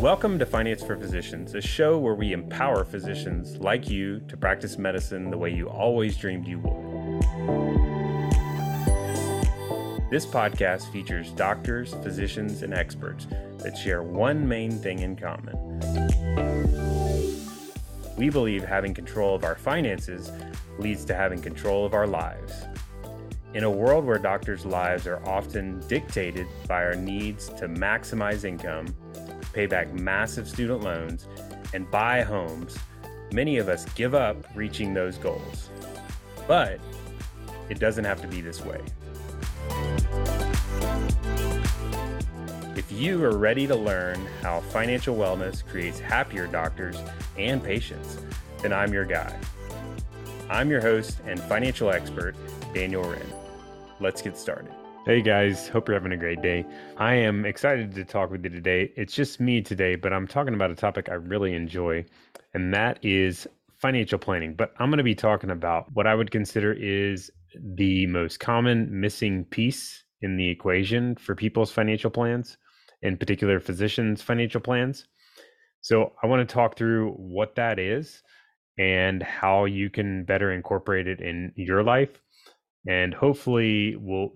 Welcome 0.00 0.38
to 0.38 0.46
Finance 0.46 0.82
for 0.82 0.96
Physicians, 0.96 1.54
a 1.54 1.60
show 1.60 1.98
where 1.98 2.14
we 2.14 2.32
empower 2.32 2.84
physicians 2.86 3.58
like 3.58 3.90
you 3.90 4.20
to 4.28 4.36
practice 4.38 4.78
medicine 4.78 5.30
the 5.30 5.36
way 5.36 5.50
you 5.50 5.68
always 5.68 6.16
dreamed 6.16 6.48
you 6.48 6.58
would. 6.60 7.20
This 10.10 10.24
podcast 10.24 10.90
features 10.90 11.32
doctors, 11.32 11.92
physicians, 12.02 12.62
and 12.62 12.72
experts 12.72 13.26
that 13.58 13.76
share 13.76 14.02
one 14.02 14.48
main 14.48 14.70
thing 14.70 15.00
in 15.00 15.16
common. 15.16 15.54
We 18.16 18.30
believe 18.30 18.64
having 18.64 18.94
control 18.94 19.34
of 19.34 19.44
our 19.44 19.56
finances 19.56 20.32
leads 20.78 21.04
to 21.04 21.14
having 21.14 21.42
control 21.42 21.84
of 21.84 21.92
our 21.92 22.06
lives. 22.06 22.64
In 23.52 23.64
a 23.64 23.70
world 23.70 24.06
where 24.06 24.18
doctors' 24.18 24.64
lives 24.64 25.06
are 25.06 25.22
often 25.28 25.86
dictated 25.88 26.46
by 26.66 26.84
our 26.84 26.94
needs 26.94 27.50
to 27.50 27.68
maximize 27.68 28.44
income, 28.44 28.86
pay 29.52 29.66
back 29.66 29.92
massive 29.92 30.48
student 30.48 30.82
loans, 30.82 31.26
and 31.72 31.90
buy 31.90 32.22
homes, 32.22 32.76
many 33.32 33.58
of 33.58 33.68
us 33.68 33.84
give 33.94 34.14
up 34.14 34.36
reaching 34.54 34.94
those 34.94 35.18
goals. 35.18 35.70
But 36.46 36.80
it 37.68 37.78
doesn't 37.78 38.04
have 38.04 38.20
to 38.22 38.28
be 38.28 38.40
this 38.40 38.64
way. 38.64 38.80
If 42.76 42.90
you 42.90 43.22
are 43.24 43.36
ready 43.36 43.66
to 43.66 43.76
learn 43.76 44.26
how 44.42 44.60
financial 44.60 45.16
wellness 45.16 45.66
creates 45.66 45.98
happier 45.98 46.46
doctors 46.46 46.96
and 47.38 47.62
patients, 47.62 48.18
then 48.62 48.72
I'm 48.72 48.92
your 48.92 49.04
guy. 49.04 49.38
I'm 50.48 50.70
your 50.70 50.80
host 50.80 51.20
and 51.26 51.40
financial 51.40 51.90
expert, 51.90 52.34
Daniel 52.74 53.04
Wrenne 53.04 53.32
let's 54.00 54.22
get 54.22 54.36
started. 54.36 54.72
Hey 55.06 55.22
guys, 55.22 55.66
hope 55.66 55.88
you're 55.88 55.96
having 55.96 56.12
a 56.12 56.16
great 56.18 56.42
day. 56.42 56.66
I 56.98 57.14
am 57.14 57.46
excited 57.46 57.94
to 57.94 58.04
talk 58.04 58.30
with 58.30 58.44
you 58.44 58.50
today. 58.50 58.92
It's 58.96 59.14
just 59.14 59.40
me 59.40 59.62
today, 59.62 59.96
but 59.96 60.12
I'm 60.12 60.26
talking 60.26 60.52
about 60.52 60.70
a 60.70 60.74
topic 60.74 61.08
I 61.08 61.14
really 61.14 61.54
enjoy, 61.54 62.04
and 62.52 62.74
that 62.74 62.98
is 63.02 63.48
financial 63.72 64.18
planning. 64.18 64.52
But 64.54 64.74
I'm 64.78 64.90
going 64.90 64.98
to 64.98 65.02
be 65.02 65.14
talking 65.14 65.48
about 65.48 65.90
what 65.94 66.06
I 66.06 66.14
would 66.14 66.30
consider 66.30 66.74
is 66.74 67.30
the 67.54 68.06
most 68.08 68.40
common 68.40 68.88
missing 69.00 69.46
piece 69.46 70.04
in 70.20 70.36
the 70.36 70.50
equation 70.50 71.16
for 71.16 71.34
people's 71.34 71.72
financial 71.72 72.10
plans, 72.10 72.58
in 73.00 73.16
particular 73.16 73.58
physicians' 73.58 74.20
financial 74.20 74.60
plans. 74.60 75.06
So 75.80 76.12
I 76.22 76.26
want 76.26 76.46
to 76.46 76.54
talk 76.54 76.76
through 76.76 77.12
what 77.12 77.54
that 77.54 77.78
is 77.78 78.22
and 78.78 79.22
how 79.22 79.64
you 79.64 79.88
can 79.88 80.24
better 80.24 80.52
incorporate 80.52 81.08
it 81.08 81.22
in 81.22 81.52
your 81.56 81.82
life 81.82 82.20
and 82.86 83.12
hopefully 83.14 83.96
will 83.96 84.32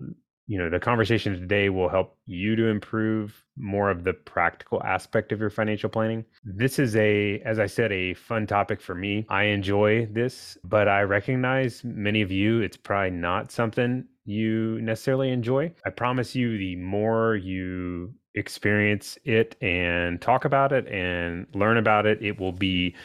you 0.47 0.57
know 0.57 0.69
the 0.69 0.79
conversation 0.79 1.33
today 1.33 1.69
will 1.69 1.89
help 1.89 2.17
you 2.25 2.55
to 2.55 2.67
improve 2.67 3.43
more 3.57 3.89
of 3.89 4.03
the 4.03 4.13
practical 4.13 4.81
aspect 4.83 5.31
of 5.31 5.39
your 5.39 5.49
financial 5.49 5.89
planning. 5.89 6.25
This 6.43 6.79
is 6.79 6.95
a 6.95 7.39
as 7.41 7.59
i 7.59 7.65
said 7.65 7.91
a 7.91 8.13
fun 8.13 8.45
topic 8.47 8.81
for 8.81 8.95
me. 8.95 9.25
I 9.29 9.43
enjoy 9.45 10.07
this 10.07 10.57
but 10.63 10.87
i 10.87 11.01
recognize 11.01 11.83
many 11.83 12.21
of 12.21 12.31
you 12.31 12.61
it's 12.61 12.77
probably 12.77 13.11
not 13.11 13.51
something 13.51 14.05
you 14.25 14.81
necessarily 14.81 15.31
enjoy. 15.31 15.71
I 15.85 15.91
promise 15.91 16.35
you 16.35 16.57
the 16.57 16.75
more 16.77 17.35
you 17.35 18.13
experience 18.33 19.17
it 19.23 19.55
and 19.61 20.21
talk 20.21 20.45
about 20.45 20.73
it 20.73 20.87
and 20.87 21.47
learn 21.53 21.77
about 21.77 22.05
it 22.05 22.21
it 22.21 22.39
will 22.39 22.51
be 22.51 22.95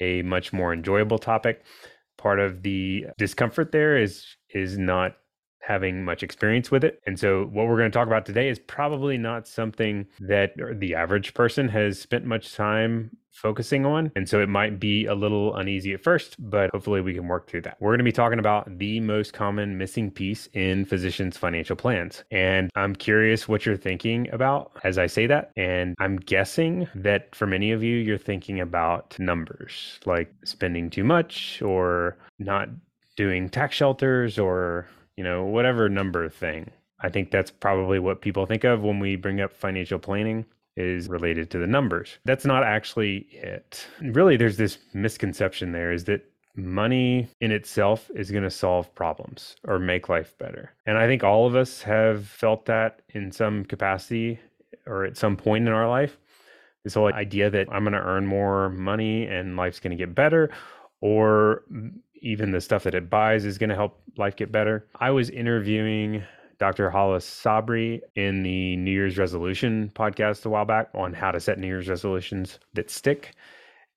a 0.00 0.22
much 0.22 0.52
more 0.52 0.72
enjoyable 0.72 1.18
topic. 1.18 1.62
Part 2.18 2.40
of 2.40 2.62
the 2.62 3.06
discomfort 3.18 3.72
there 3.72 3.96
is 3.96 4.26
is 4.52 4.76
not 4.76 5.16
having 5.60 6.04
much 6.04 6.22
experience 6.22 6.70
with 6.70 6.84
it. 6.84 7.00
And 7.06 7.18
so, 7.18 7.44
what 7.44 7.66
we're 7.66 7.76
going 7.78 7.90
to 7.90 7.96
talk 7.96 8.06
about 8.06 8.26
today 8.26 8.48
is 8.48 8.58
probably 8.58 9.18
not 9.18 9.46
something 9.46 10.06
that 10.20 10.52
the 10.78 10.94
average 10.94 11.34
person 11.34 11.68
has 11.68 12.00
spent 12.00 12.24
much 12.24 12.54
time 12.54 13.16
focusing 13.32 13.86
on. 13.86 14.10
And 14.16 14.28
so, 14.28 14.40
it 14.40 14.48
might 14.48 14.80
be 14.80 15.06
a 15.06 15.14
little 15.14 15.54
uneasy 15.56 15.92
at 15.92 16.02
first, 16.02 16.36
but 16.38 16.70
hopefully, 16.70 17.00
we 17.00 17.14
can 17.14 17.28
work 17.28 17.48
through 17.48 17.62
that. 17.62 17.76
We're 17.80 17.90
going 17.90 17.98
to 17.98 18.04
be 18.04 18.12
talking 18.12 18.38
about 18.38 18.78
the 18.78 19.00
most 19.00 19.32
common 19.32 19.78
missing 19.78 20.10
piece 20.10 20.48
in 20.54 20.84
physicians' 20.84 21.36
financial 21.36 21.76
plans. 21.76 22.24
And 22.30 22.70
I'm 22.74 22.94
curious 22.94 23.48
what 23.48 23.66
you're 23.66 23.76
thinking 23.76 24.28
about 24.32 24.72
as 24.84 24.98
I 24.98 25.06
say 25.06 25.26
that. 25.26 25.52
And 25.56 25.94
I'm 25.98 26.16
guessing 26.16 26.88
that 26.94 27.34
for 27.34 27.46
many 27.46 27.72
of 27.72 27.82
you, 27.82 27.96
you're 27.96 28.18
thinking 28.18 28.60
about 28.60 29.18
numbers 29.18 29.98
like 30.06 30.32
spending 30.44 30.90
too 30.90 31.04
much 31.04 31.62
or 31.62 32.18
not 32.38 32.68
doing 33.16 33.48
tax 33.48 33.76
shelters 33.76 34.38
or, 34.38 34.88
you 35.20 35.24
know, 35.24 35.44
whatever 35.44 35.86
number 35.90 36.30
thing. 36.30 36.70
I 37.00 37.10
think 37.10 37.30
that's 37.30 37.50
probably 37.50 37.98
what 37.98 38.22
people 38.22 38.46
think 38.46 38.64
of 38.64 38.82
when 38.82 39.00
we 39.00 39.16
bring 39.16 39.42
up 39.42 39.52
financial 39.52 39.98
planning 39.98 40.46
is 40.78 41.08
related 41.08 41.50
to 41.50 41.58
the 41.58 41.66
numbers. 41.66 42.16
That's 42.24 42.46
not 42.46 42.64
actually 42.64 43.26
it. 43.30 43.86
Really, 44.00 44.38
there's 44.38 44.56
this 44.56 44.78
misconception 44.94 45.72
there 45.72 45.92
is 45.92 46.04
that 46.04 46.24
money 46.56 47.28
in 47.42 47.52
itself 47.52 48.10
is 48.14 48.30
going 48.30 48.44
to 48.44 48.50
solve 48.50 48.94
problems 48.94 49.56
or 49.68 49.78
make 49.78 50.08
life 50.08 50.38
better. 50.38 50.72
And 50.86 50.96
I 50.96 51.06
think 51.06 51.22
all 51.22 51.46
of 51.46 51.54
us 51.54 51.82
have 51.82 52.26
felt 52.26 52.64
that 52.64 53.02
in 53.10 53.30
some 53.30 53.66
capacity 53.66 54.40
or 54.86 55.04
at 55.04 55.18
some 55.18 55.36
point 55.36 55.68
in 55.68 55.74
our 55.74 55.86
life. 55.86 56.16
This 56.82 56.94
whole 56.94 57.12
idea 57.12 57.50
that 57.50 57.68
I'm 57.70 57.84
going 57.84 57.92
to 57.92 57.98
earn 57.98 58.26
more 58.26 58.70
money 58.70 59.26
and 59.26 59.54
life's 59.58 59.80
going 59.80 59.90
to 59.90 60.02
get 60.02 60.14
better, 60.14 60.48
or 61.02 61.64
even 62.20 62.50
the 62.50 62.60
stuff 62.60 62.84
that 62.84 62.94
it 62.94 63.10
buys 63.10 63.44
is 63.44 63.58
going 63.58 63.70
to 63.70 63.76
help 63.76 64.00
life 64.16 64.36
get 64.36 64.52
better. 64.52 64.86
I 64.98 65.10
was 65.10 65.30
interviewing 65.30 66.22
Dr. 66.58 66.90
Hollis 66.90 67.24
Sabry 67.24 68.00
in 68.16 68.42
the 68.42 68.76
New 68.76 68.90
Year's 68.90 69.16
resolution 69.16 69.90
podcast 69.94 70.44
a 70.44 70.50
while 70.50 70.66
back 70.66 70.90
on 70.94 71.14
how 71.14 71.30
to 71.30 71.40
set 71.40 71.58
New 71.58 71.66
Year's 71.66 71.88
resolutions 71.88 72.58
that 72.74 72.90
stick. 72.90 73.34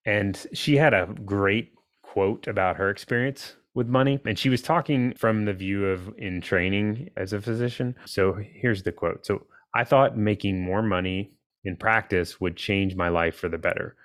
And 0.06 0.46
she 0.54 0.76
had 0.76 0.94
a 0.94 1.14
great 1.24 1.72
quote 2.02 2.46
about 2.46 2.76
her 2.76 2.90
experience 2.90 3.56
with 3.74 3.88
money. 3.88 4.20
And 4.24 4.38
she 4.38 4.48
was 4.48 4.62
talking 4.62 5.14
from 5.14 5.44
the 5.44 5.52
view 5.52 5.86
of 5.86 6.14
in 6.16 6.40
training 6.40 7.10
as 7.16 7.32
a 7.32 7.40
physician. 7.40 7.94
So 8.06 8.38
here's 8.40 8.82
the 8.82 8.92
quote. 8.92 9.26
So 9.26 9.46
I 9.74 9.84
thought 9.84 10.16
making 10.16 10.62
more 10.62 10.82
money 10.82 11.32
in 11.64 11.76
practice 11.76 12.40
would 12.40 12.56
change 12.56 12.94
my 12.94 13.08
life 13.08 13.34
for 13.34 13.48
the 13.48 13.58
better. 13.58 13.96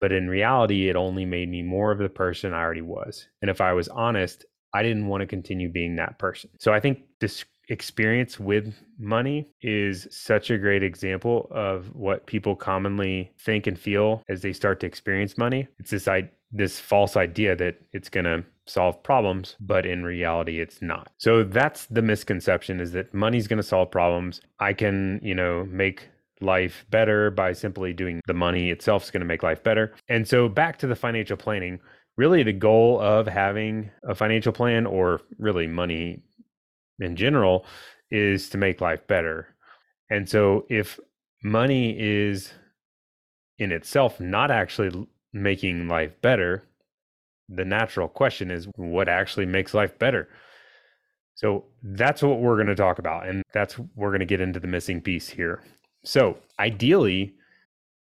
But 0.00 0.12
in 0.12 0.28
reality, 0.28 0.88
it 0.88 0.96
only 0.96 1.24
made 1.24 1.48
me 1.48 1.62
more 1.62 1.92
of 1.92 1.98
the 1.98 2.08
person 2.08 2.52
I 2.52 2.60
already 2.60 2.82
was. 2.82 3.28
And 3.42 3.50
if 3.50 3.60
I 3.60 3.72
was 3.72 3.88
honest, 3.88 4.44
I 4.74 4.82
didn't 4.82 5.06
want 5.06 5.22
to 5.22 5.26
continue 5.26 5.70
being 5.70 5.96
that 5.96 6.18
person. 6.18 6.50
So 6.58 6.72
I 6.72 6.80
think 6.80 7.00
this 7.20 7.44
experience 7.68 8.38
with 8.38 8.74
money 8.98 9.48
is 9.62 10.06
such 10.10 10.50
a 10.50 10.58
great 10.58 10.82
example 10.82 11.48
of 11.50 11.94
what 11.94 12.26
people 12.26 12.54
commonly 12.54 13.32
think 13.40 13.66
and 13.66 13.78
feel 13.78 14.22
as 14.28 14.42
they 14.42 14.52
start 14.52 14.80
to 14.80 14.86
experience 14.86 15.36
money. 15.36 15.66
It's 15.78 15.90
this 15.90 16.06
I 16.08 16.30
this 16.52 16.78
false 16.78 17.16
idea 17.16 17.56
that 17.56 17.80
it's 17.92 18.08
going 18.08 18.24
to 18.24 18.44
solve 18.66 19.02
problems, 19.02 19.56
but 19.60 19.84
in 19.84 20.04
reality 20.04 20.60
it's 20.60 20.80
not. 20.80 21.10
So 21.18 21.42
that's 21.42 21.86
the 21.86 22.02
misconception 22.02 22.80
is 22.80 22.92
that 22.92 23.12
money's 23.12 23.48
going 23.48 23.58
to 23.58 23.62
solve 23.62 23.90
problems. 23.90 24.40
I 24.60 24.72
can, 24.72 25.20
you 25.22 25.34
know, 25.34 25.66
make 25.70 26.08
life 26.40 26.84
better 26.90 27.30
by 27.30 27.52
simply 27.52 27.92
doing 27.92 28.20
the 28.26 28.34
money 28.34 28.70
itself 28.70 29.04
is 29.04 29.10
going 29.10 29.20
to 29.20 29.26
make 29.26 29.42
life 29.42 29.62
better. 29.62 29.94
And 30.08 30.26
so 30.26 30.48
back 30.48 30.78
to 30.78 30.86
the 30.86 30.96
financial 30.96 31.36
planning, 31.36 31.80
really 32.16 32.42
the 32.42 32.52
goal 32.52 33.00
of 33.00 33.26
having 33.26 33.90
a 34.04 34.14
financial 34.14 34.52
plan 34.52 34.86
or 34.86 35.20
really 35.38 35.66
money 35.66 36.22
in 36.98 37.16
general 37.16 37.66
is 38.10 38.48
to 38.50 38.58
make 38.58 38.80
life 38.80 39.06
better. 39.06 39.54
And 40.10 40.28
so 40.28 40.66
if 40.68 41.00
money 41.42 41.96
is 41.98 42.52
in 43.58 43.72
itself 43.72 44.20
not 44.20 44.50
actually 44.50 45.06
making 45.32 45.88
life 45.88 46.12
better, 46.22 46.64
the 47.48 47.64
natural 47.64 48.08
question 48.08 48.50
is 48.50 48.68
what 48.76 49.08
actually 49.08 49.46
makes 49.46 49.74
life 49.74 49.98
better? 49.98 50.28
So 51.34 51.64
that's 51.82 52.22
what 52.22 52.40
we're 52.40 52.56
going 52.56 52.66
to 52.68 52.74
talk 52.74 52.98
about. 52.98 53.28
And 53.28 53.42
that's, 53.52 53.78
we're 53.94 54.10
going 54.10 54.20
to 54.20 54.26
get 54.26 54.40
into 54.40 54.58
the 54.58 54.66
missing 54.66 55.00
piece 55.00 55.28
here. 55.28 55.62
So 56.06 56.38
ideally, 56.60 57.34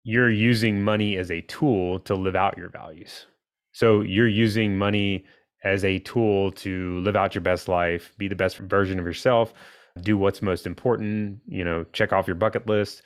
you're 0.05 0.31
using 0.31 0.83
money 0.83 1.19
as 1.19 1.31
a 1.31 1.43
tool 1.43 2.01
to 2.01 2.15
live 2.15 2.35
out 2.35 2.57
your 2.57 2.71
values. 2.71 3.27
So 3.73 4.01
you're 4.01 4.27
using 4.27 4.79
money 4.79 5.27
as 5.65 5.85
a 5.85 5.99
tool 5.99 6.51
to 6.53 6.99
live 7.01 7.15
out 7.15 7.35
your 7.35 7.43
best 7.43 7.69
life, 7.69 8.15
be 8.17 8.27
the 8.27 8.35
best 8.35 8.57
version 8.57 8.99
of 8.99 9.05
yourself, 9.05 9.53
do 10.01 10.17
what's 10.17 10.41
most 10.41 10.67
important, 10.67 11.41
you 11.47 11.63
know, 11.63 11.85
check 11.93 12.11
off 12.15 12.27
your 12.27 12.37
bucket 12.37 12.67
list, 12.67 13.03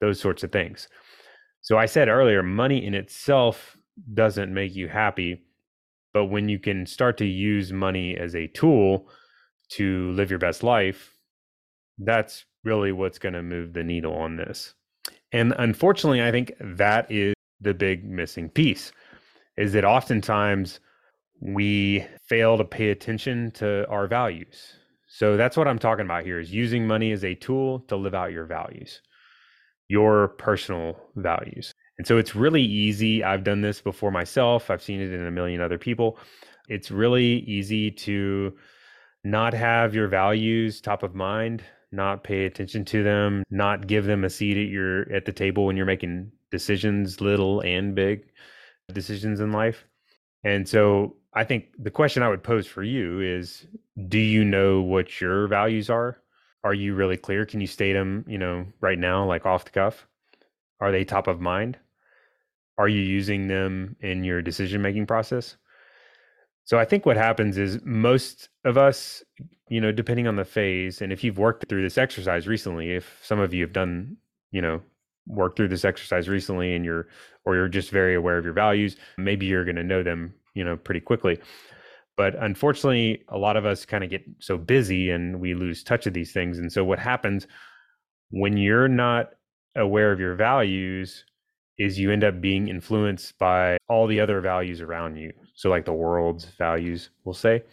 those 0.00 0.20
sorts 0.20 0.44
of 0.44 0.52
things. 0.52 0.86
So 1.62 1.76
I 1.76 1.86
said 1.86 2.08
earlier, 2.08 2.44
money 2.44 2.86
in 2.86 2.94
itself 2.94 3.76
doesn't 4.14 4.54
make 4.54 4.76
you 4.76 4.86
happy, 4.86 5.42
but 6.14 6.26
when 6.26 6.48
you 6.48 6.60
can 6.60 6.86
start 6.86 7.18
to 7.18 7.26
use 7.26 7.72
money 7.72 8.16
as 8.16 8.36
a 8.36 8.46
tool 8.46 9.08
to 9.70 10.12
live 10.12 10.30
your 10.30 10.38
best 10.38 10.62
life, 10.62 11.16
that's 11.98 12.44
really 12.66 12.92
what's 12.92 13.18
going 13.18 13.32
to 13.32 13.42
move 13.42 13.72
the 13.72 13.84
needle 13.84 14.14
on 14.14 14.36
this. 14.36 14.74
And 15.32 15.54
unfortunately, 15.58 16.22
I 16.22 16.30
think 16.30 16.52
that 16.60 17.10
is 17.10 17.34
the 17.60 17.72
big 17.72 18.04
missing 18.04 18.50
piece 18.50 18.92
is 19.56 19.72
that 19.72 19.84
oftentimes 19.84 20.80
we 21.40 22.04
fail 22.28 22.58
to 22.58 22.64
pay 22.64 22.90
attention 22.90 23.50
to 23.52 23.88
our 23.88 24.06
values. 24.06 24.74
So 25.08 25.36
that's 25.36 25.56
what 25.56 25.68
I'm 25.68 25.78
talking 25.78 26.04
about 26.04 26.24
here 26.24 26.40
is 26.40 26.52
using 26.52 26.86
money 26.86 27.12
as 27.12 27.24
a 27.24 27.34
tool 27.34 27.80
to 27.88 27.96
live 27.96 28.14
out 28.14 28.32
your 28.32 28.44
values, 28.44 29.00
your 29.88 30.28
personal 30.28 30.98
values. 31.14 31.72
And 31.98 32.06
so 32.06 32.18
it's 32.18 32.34
really 32.34 32.62
easy. 32.62 33.24
I've 33.24 33.44
done 33.44 33.62
this 33.62 33.80
before 33.80 34.10
myself, 34.10 34.70
I've 34.70 34.82
seen 34.82 35.00
it 35.00 35.12
in 35.12 35.24
a 35.24 35.30
million 35.30 35.60
other 35.60 35.78
people. 35.78 36.18
It's 36.68 36.90
really 36.90 37.38
easy 37.46 37.90
to 37.92 38.56
not 39.24 39.54
have 39.54 39.94
your 39.94 40.08
values 40.08 40.80
top 40.80 41.02
of 41.02 41.14
mind, 41.14 41.62
not 41.96 42.22
pay 42.22 42.44
attention 42.44 42.84
to 42.86 43.02
them, 43.02 43.42
not 43.50 43.86
give 43.86 44.04
them 44.04 44.24
a 44.24 44.30
seat 44.30 44.56
at 44.56 44.68
your 44.68 45.10
at 45.12 45.24
the 45.24 45.32
table 45.32 45.66
when 45.66 45.76
you're 45.76 45.86
making 45.86 46.30
decisions, 46.50 47.20
little 47.20 47.60
and 47.60 47.94
big 47.94 48.26
decisions 48.92 49.40
in 49.40 49.50
life. 49.50 49.84
And 50.44 50.68
so 50.68 51.16
I 51.34 51.44
think 51.44 51.66
the 51.78 51.90
question 51.90 52.22
I 52.22 52.28
would 52.28 52.44
pose 52.44 52.66
for 52.66 52.82
you 52.82 53.20
is 53.20 53.66
do 54.08 54.18
you 54.18 54.44
know 54.44 54.80
what 54.80 55.20
your 55.20 55.48
values 55.48 55.90
are? 55.90 56.20
Are 56.62 56.74
you 56.74 56.94
really 56.94 57.16
clear? 57.16 57.44
Can 57.46 57.60
you 57.60 57.66
state 57.66 57.92
them, 57.92 58.24
you 58.28 58.38
know, 58.38 58.66
right 58.80 58.98
now 58.98 59.24
like 59.24 59.46
off 59.46 59.64
the 59.64 59.70
cuff? 59.70 60.06
Are 60.80 60.92
they 60.92 61.04
top 61.04 61.26
of 61.26 61.40
mind? 61.40 61.78
Are 62.78 62.88
you 62.88 63.00
using 63.00 63.48
them 63.48 63.96
in 64.00 64.24
your 64.24 64.42
decision 64.42 64.82
making 64.82 65.06
process? 65.06 65.56
So 66.66 66.78
I 66.78 66.84
think 66.84 67.06
what 67.06 67.16
happens 67.16 67.56
is 67.56 67.80
most 67.84 68.48
of 68.64 68.76
us, 68.76 69.22
you 69.68 69.80
know, 69.80 69.92
depending 69.92 70.26
on 70.26 70.36
the 70.36 70.44
phase, 70.44 71.00
and 71.00 71.12
if 71.12 71.24
you've 71.24 71.38
worked 71.38 71.68
through 71.68 71.82
this 71.82 71.96
exercise 71.96 72.46
recently, 72.46 72.90
if 72.92 73.18
some 73.22 73.38
of 73.38 73.54
you 73.54 73.62
have 73.62 73.72
done, 73.72 74.16
you 74.50 74.60
know, 74.60 74.82
worked 75.28 75.56
through 75.56 75.68
this 75.68 75.84
exercise 75.84 76.28
recently 76.28 76.74
and 76.74 76.84
you're 76.84 77.08
or 77.44 77.54
you're 77.54 77.68
just 77.68 77.90
very 77.90 78.14
aware 78.14 78.36
of 78.36 78.44
your 78.44 78.52
values, 78.52 78.96
maybe 79.16 79.46
you're 79.46 79.64
going 79.64 79.76
to 79.76 79.84
know 79.84 80.02
them, 80.02 80.34
you 80.54 80.64
know, 80.64 80.76
pretty 80.76 81.00
quickly. 81.00 81.38
But 82.16 82.34
unfortunately, 82.42 83.22
a 83.28 83.38
lot 83.38 83.56
of 83.56 83.64
us 83.64 83.84
kind 83.84 84.02
of 84.02 84.10
get 84.10 84.24
so 84.40 84.58
busy 84.58 85.10
and 85.10 85.40
we 85.40 85.54
lose 85.54 85.84
touch 85.84 86.06
of 86.06 86.14
these 86.14 86.32
things. 86.32 86.58
And 86.58 86.72
so 86.72 86.84
what 86.84 86.98
happens 86.98 87.46
when 88.30 88.56
you're 88.56 88.88
not 88.88 89.30
aware 89.76 90.10
of 90.10 90.18
your 90.18 90.34
values, 90.34 91.24
is 91.78 91.98
you 91.98 92.10
end 92.10 92.24
up 92.24 92.40
being 92.40 92.68
influenced 92.68 93.38
by 93.38 93.76
all 93.88 94.06
the 94.06 94.20
other 94.20 94.40
values 94.40 94.80
around 94.80 95.16
you. 95.16 95.32
So, 95.56 95.70
like 95.70 95.84
the 95.84 95.92
world's 95.92 96.44
values, 96.44 97.10
we'll 97.24 97.34
say, 97.34 97.64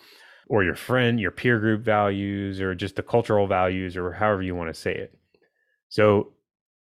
or 0.47 0.63
your 0.63 0.75
friend, 0.75 1.19
your 1.19 1.31
peer 1.31 1.59
group 1.59 1.83
values, 1.83 2.59
or 2.59 2.73
just 2.75 2.95
the 2.95 3.03
cultural 3.03 3.47
values, 3.47 3.95
or 3.95 4.11
however 4.11 4.41
you 4.41 4.55
want 4.55 4.73
to 4.73 4.79
say 4.79 4.95
it. 4.95 5.17
So, 5.89 6.33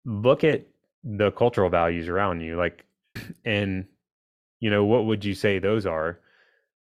look 0.05 0.43
at 0.43 0.65
the 1.03 1.31
cultural 1.31 1.69
values 1.69 2.07
around 2.07 2.41
you, 2.41 2.57
like, 2.57 2.85
and, 3.45 3.85
you 4.59 4.69
know, 4.69 4.85
what 4.85 5.05
would 5.05 5.23
you 5.23 5.35
say 5.35 5.59
those 5.59 5.85
are? 5.85 6.19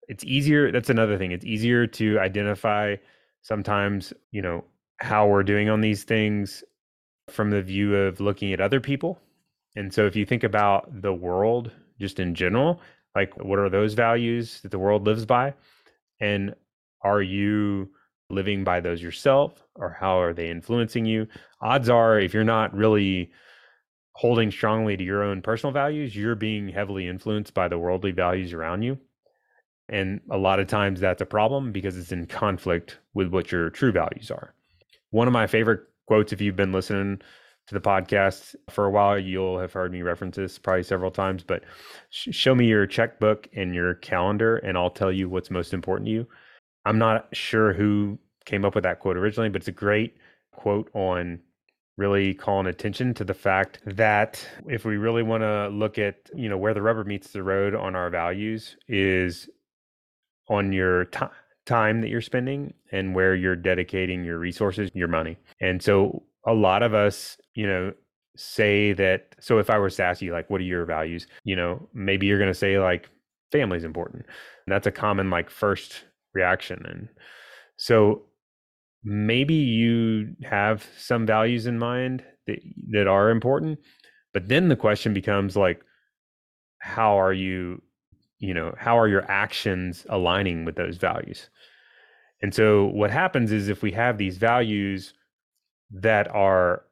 It's 0.07 0.23
easier. 0.23 0.71
That's 0.71 0.89
another 0.89 1.17
thing. 1.17 1.31
It's 1.31 1.45
easier 1.45 1.87
to 1.87 2.19
identify 2.19 2.97
sometimes, 3.41 4.13
you 4.31 4.41
know, 4.41 4.63
how 4.97 5.27
we're 5.27 5.43
doing 5.43 5.69
on 5.69 5.81
these 5.81 6.03
things 6.03 6.63
from 7.29 7.49
the 7.49 7.61
view 7.61 7.95
of 7.95 8.19
looking 8.19 8.53
at 8.53 8.61
other 8.61 8.79
people 8.79 9.19
and 9.75 9.93
so 9.93 10.05
if 10.05 10.15
you 10.15 10.25
think 10.25 10.43
about 10.43 11.01
the 11.01 11.13
world 11.13 11.71
just 11.99 12.19
in 12.19 12.35
general, 12.35 12.81
like 13.15 13.35
what 13.37 13.59
are 13.59 13.69
those 13.69 13.93
values 13.93 14.61
that 14.61 14.71
the 14.71 14.79
world 14.79 15.05
lives 15.05 15.25
by? 15.25 15.53
And 16.19 16.55
are 17.01 17.21
you 17.21 17.89
living 18.29 18.63
by 18.63 18.79
those 18.79 19.01
yourself 19.01 19.63
or 19.75 19.89
how 19.99 20.21
are 20.21 20.33
they 20.33 20.49
influencing 20.49 21.05
you? 21.05 21.27
Odds 21.61 21.89
are 21.89 22.19
if 22.19 22.33
you're 22.33 22.43
not 22.43 22.73
really 22.73 23.31
holding 24.13 24.51
strongly 24.51 24.95
to 24.97 25.03
your 25.03 25.23
own 25.23 25.41
personal 25.41 25.73
values, 25.73 26.15
you're 26.15 26.35
being 26.35 26.69
heavily 26.69 27.07
influenced 27.07 27.53
by 27.53 27.67
the 27.67 27.77
worldly 27.77 28.11
values 28.11 28.53
around 28.53 28.83
you. 28.83 28.97
And 29.89 30.21
a 30.29 30.37
lot 30.37 30.59
of 30.59 30.67
times 30.67 30.99
that's 30.99 31.21
a 31.21 31.25
problem 31.25 31.71
because 31.71 31.97
it's 31.97 32.11
in 32.11 32.25
conflict 32.27 32.99
with 33.13 33.27
what 33.27 33.51
your 33.51 33.69
true 33.69 33.91
values 33.91 34.31
are. 34.31 34.53
One 35.09 35.27
of 35.27 35.33
my 35.33 35.47
favorite 35.47 35.81
quotes, 36.05 36.31
if 36.31 36.39
you've 36.39 36.55
been 36.55 36.71
listening 36.71 37.21
to 37.71 37.79
the 37.79 37.81
podcast 37.81 38.53
for 38.69 38.85
a 38.85 38.91
while, 38.91 39.17
you'll 39.17 39.59
have 39.59 39.71
heard 39.71 39.93
me 39.93 40.01
reference 40.01 40.35
this 40.35 40.59
probably 40.59 40.83
several 40.83 41.09
times. 41.09 41.41
But 41.41 41.63
sh- 42.09 42.27
show 42.31 42.53
me 42.53 42.67
your 42.67 42.85
checkbook 42.85 43.47
and 43.55 43.73
your 43.73 43.95
calendar, 43.95 44.57
and 44.57 44.77
I'll 44.77 44.89
tell 44.89 45.11
you 45.11 45.29
what's 45.29 45.49
most 45.49 45.73
important 45.73 46.07
to 46.07 46.11
you. 46.11 46.27
I'm 46.85 46.97
not 46.97 47.29
sure 47.31 47.71
who 47.71 48.19
came 48.45 48.65
up 48.65 48.75
with 48.75 48.83
that 48.83 48.99
quote 48.99 49.15
originally, 49.15 49.47
but 49.47 49.61
it's 49.61 49.69
a 49.69 49.71
great 49.71 50.17
quote 50.51 50.89
on 50.93 51.39
really 51.97 52.33
calling 52.33 52.67
attention 52.67 53.13
to 53.13 53.23
the 53.23 53.33
fact 53.33 53.79
that 53.85 54.45
if 54.67 54.83
we 54.83 54.97
really 54.97 55.23
want 55.23 55.43
to 55.43 55.69
look 55.69 55.97
at 55.97 56.29
you 56.35 56.49
know 56.49 56.57
where 56.57 56.73
the 56.73 56.81
rubber 56.81 57.03
meets 57.03 57.31
the 57.31 57.43
road 57.43 57.75
on 57.75 57.95
our 57.95 58.09
values 58.09 58.75
is 58.87 59.49
on 60.49 60.73
your 60.73 61.05
time 61.05 61.29
time 61.65 62.01
that 62.01 62.09
you're 62.09 62.21
spending 62.21 62.73
and 62.91 63.13
where 63.13 63.35
you're 63.35 63.55
dedicating 63.55 64.23
your 64.23 64.39
resources, 64.39 64.89
your 64.93 65.07
money. 65.07 65.37
And 65.59 65.81
so 65.81 66.23
a 66.45 66.53
lot 66.53 66.83
of 66.83 66.93
us, 66.93 67.37
you 67.53 67.67
know, 67.67 67.93
say 68.35 68.93
that. 68.93 69.35
So 69.39 69.59
if 69.59 69.69
I 69.69 69.77
were 69.77 69.89
to 69.89 70.03
ask 70.03 70.21
you, 70.21 70.31
like, 70.31 70.49
what 70.49 70.61
are 70.61 70.65
your 70.65 70.85
values? 70.85 71.27
You 71.43 71.55
know, 71.55 71.87
maybe 71.93 72.25
you're 72.25 72.39
going 72.39 72.51
to 72.51 72.53
say, 72.53 72.79
like, 72.79 73.09
family's 73.51 73.83
important. 73.83 74.25
And 74.65 74.73
that's 74.73 74.87
a 74.87 74.91
common, 74.91 75.29
like, 75.29 75.49
first 75.49 76.05
reaction. 76.33 76.83
And 76.85 77.09
so 77.77 78.23
maybe 79.03 79.53
you 79.53 80.35
have 80.43 80.87
some 80.97 81.25
values 81.25 81.67
in 81.67 81.77
mind 81.77 82.23
that, 82.47 82.59
that 82.91 83.07
are 83.07 83.29
important. 83.29 83.79
But 84.33 84.47
then 84.47 84.69
the 84.69 84.75
question 84.75 85.13
becomes, 85.13 85.57
like, 85.57 85.81
how 86.79 87.19
are 87.19 87.33
you, 87.33 87.81
you 88.39 88.53
know, 88.53 88.73
how 88.77 88.97
are 88.97 89.07
your 89.07 89.29
actions 89.29 90.05
aligning 90.09 90.65
with 90.65 90.75
those 90.75 90.97
values? 90.97 91.49
And 92.41 92.55
so 92.55 92.85
what 92.85 93.11
happens 93.11 93.51
is 93.51 93.69
if 93.69 93.83
we 93.83 93.91
have 93.91 94.17
these 94.17 94.37
values, 94.37 95.13
that 95.91 96.33
are 96.33 96.83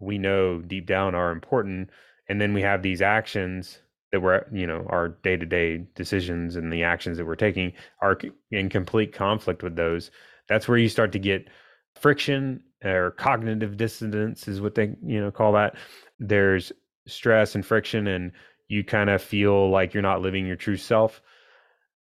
we 0.00 0.18
know 0.18 0.60
deep 0.60 0.86
down 0.86 1.14
are 1.14 1.30
important 1.30 1.90
and 2.28 2.40
then 2.40 2.52
we 2.52 2.62
have 2.62 2.82
these 2.82 3.02
actions 3.02 3.78
that 4.12 4.20
we're 4.20 4.44
you 4.52 4.66
know 4.66 4.86
our 4.90 5.08
day-to-day 5.22 5.84
decisions 5.94 6.56
and 6.56 6.72
the 6.72 6.82
actions 6.82 7.16
that 7.16 7.26
we're 7.26 7.34
taking 7.34 7.72
are 8.00 8.18
in 8.50 8.68
complete 8.68 9.12
conflict 9.12 9.62
with 9.62 9.76
those 9.76 10.10
that's 10.48 10.68
where 10.68 10.78
you 10.78 10.88
start 10.88 11.12
to 11.12 11.18
get 11.18 11.48
friction 11.94 12.62
or 12.84 13.12
cognitive 13.12 13.76
dissonance 13.76 14.46
is 14.46 14.60
what 14.60 14.74
they 14.74 14.94
you 15.04 15.20
know 15.20 15.30
call 15.30 15.52
that. 15.52 15.76
There's 16.18 16.72
stress 17.06 17.54
and 17.54 17.64
friction 17.64 18.06
and 18.06 18.32
you 18.68 18.84
kind 18.84 19.10
of 19.10 19.22
feel 19.22 19.70
like 19.70 19.92
you're 19.92 20.02
not 20.02 20.22
living 20.22 20.46
your 20.46 20.56
true 20.56 20.76
self 20.76 21.22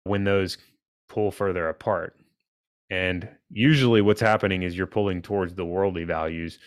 when 0.04 0.24
those 0.24 0.58
pull 1.08 1.30
further 1.30 1.68
apart 1.68 2.16
and 2.92 3.26
usually 3.48 4.02
what's 4.02 4.20
happening 4.20 4.62
is 4.62 4.76
you're 4.76 4.86
pulling 4.86 5.22
towards 5.22 5.54
the 5.54 5.64
worldly 5.64 6.04
values 6.04 6.58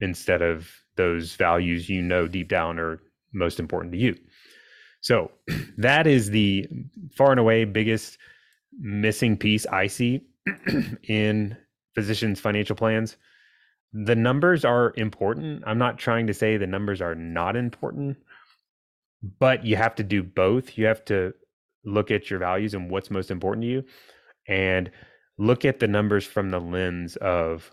instead 0.00 0.40
of 0.40 0.70
those 0.94 1.34
values 1.34 1.88
you 1.88 2.00
know 2.00 2.28
deep 2.28 2.48
down 2.48 2.78
are 2.78 3.00
most 3.32 3.58
important 3.58 3.92
to 3.92 3.98
you. 3.98 4.16
So 5.00 5.32
that 5.78 6.06
is 6.06 6.30
the 6.30 6.68
far 7.16 7.32
and 7.32 7.40
away 7.40 7.64
biggest 7.64 8.16
missing 8.78 9.36
piece 9.36 9.66
I 9.66 9.88
see 9.88 10.22
in 11.08 11.56
physicians' 11.96 12.38
financial 12.38 12.76
plans. 12.76 13.16
The 13.92 14.14
numbers 14.14 14.64
are 14.64 14.92
important. 14.96 15.64
I'm 15.66 15.78
not 15.78 15.98
trying 15.98 16.28
to 16.28 16.34
say 16.34 16.56
the 16.56 16.66
numbers 16.66 17.02
are 17.02 17.16
not 17.16 17.56
important, 17.56 18.18
but 19.40 19.64
you 19.66 19.74
have 19.74 19.96
to 19.96 20.04
do 20.04 20.22
both. 20.22 20.78
You 20.78 20.86
have 20.86 21.04
to 21.06 21.34
look 21.84 22.12
at 22.12 22.30
your 22.30 22.38
values 22.38 22.72
and 22.72 22.88
what's 22.88 23.10
most 23.10 23.32
important 23.32 23.64
to 23.64 23.68
you. 23.68 23.84
And 24.46 24.88
look 25.42 25.64
at 25.64 25.80
the 25.80 25.88
numbers 25.88 26.24
from 26.24 26.50
the 26.50 26.60
lens 26.60 27.16
of 27.16 27.72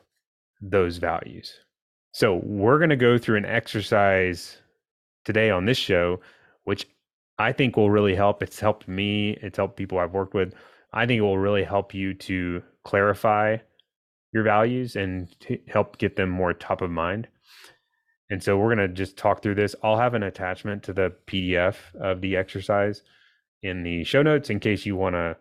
those 0.62 0.98
values. 0.98 1.54
So, 2.12 2.42
we're 2.44 2.80
going 2.80 2.90
to 2.90 2.96
go 2.96 3.18
through 3.18 3.38
an 3.38 3.46
exercise 3.46 4.58
today 5.24 5.52
on 5.52 5.66
this 5.66 5.78
show, 5.78 6.20
which 6.64 6.88
I 7.38 7.52
think 7.52 7.78
will 7.78 7.92
really 7.92 8.16
help. 8.16 8.42
It's 8.42 8.60
helped 8.60 8.88
me, 8.88 9.38
it's 9.42 9.58
helped 9.58 9.78
people 9.78 10.00
I've 10.00 10.14
worked 10.14 10.34
with. 10.34 10.54
I 10.92 11.06
think 11.06 11.20
it 11.20 11.22
will 11.22 11.38
really 11.38 11.64
help 11.64 11.94
you 11.94 12.16
to 12.16 12.64
clarify 12.84 13.58
your 14.34 14.44
values 14.44 14.96
and 14.96 15.28
help 15.68 16.00
get 16.00 16.16
them 16.16 16.30
more 16.30 16.54
top 16.54 16.82
of 16.82 16.90
mind. 16.90 17.28
And 18.32 18.42
so 18.42 18.58
we're 18.58 18.76
going 18.76 18.88
to 18.88 18.94
just 18.94 19.18
talk 19.18 19.42
through 19.42 19.56
this. 19.56 19.76
I'll 19.84 19.98
have 19.98 20.14
an 20.16 20.24
attachment 20.24 20.84
to 20.84 20.94
the 20.94 21.14
PDF 21.28 21.76
of 22.00 22.22
the 22.22 22.36
exercise 22.36 23.04
in 23.62 23.84
the 23.84 24.04
show 24.04 24.22
notes 24.22 24.50
in 24.50 24.60
case 24.60 24.86
you 24.86 24.96
want 24.96 25.14
to 25.14 25.38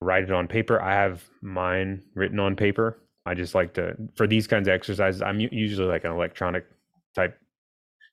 write 0.00 0.24
it 0.24 0.32
on 0.32 0.48
paper. 0.48 0.80
I 0.80 0.94
have 0.94 1.24
mine 1.42 2.02
written 2.14 2.38
on 2.38 2.56
paper. 2.56 2.98
I 3.24 3.34
just 3.34 3.54
like 3.54 3.74
to 3.74 3.96
for 4.14 4.26
these 4.26 4.46
kinds 4.46 4.68
of 4.68 4.74
exercises. 4.74 5.22
I'm 5.22 5.40
usually 5.40 5.88
like 5.88 6.04
an 6.04 6.12
electronic 6.12 6.64
type 7.14 7.38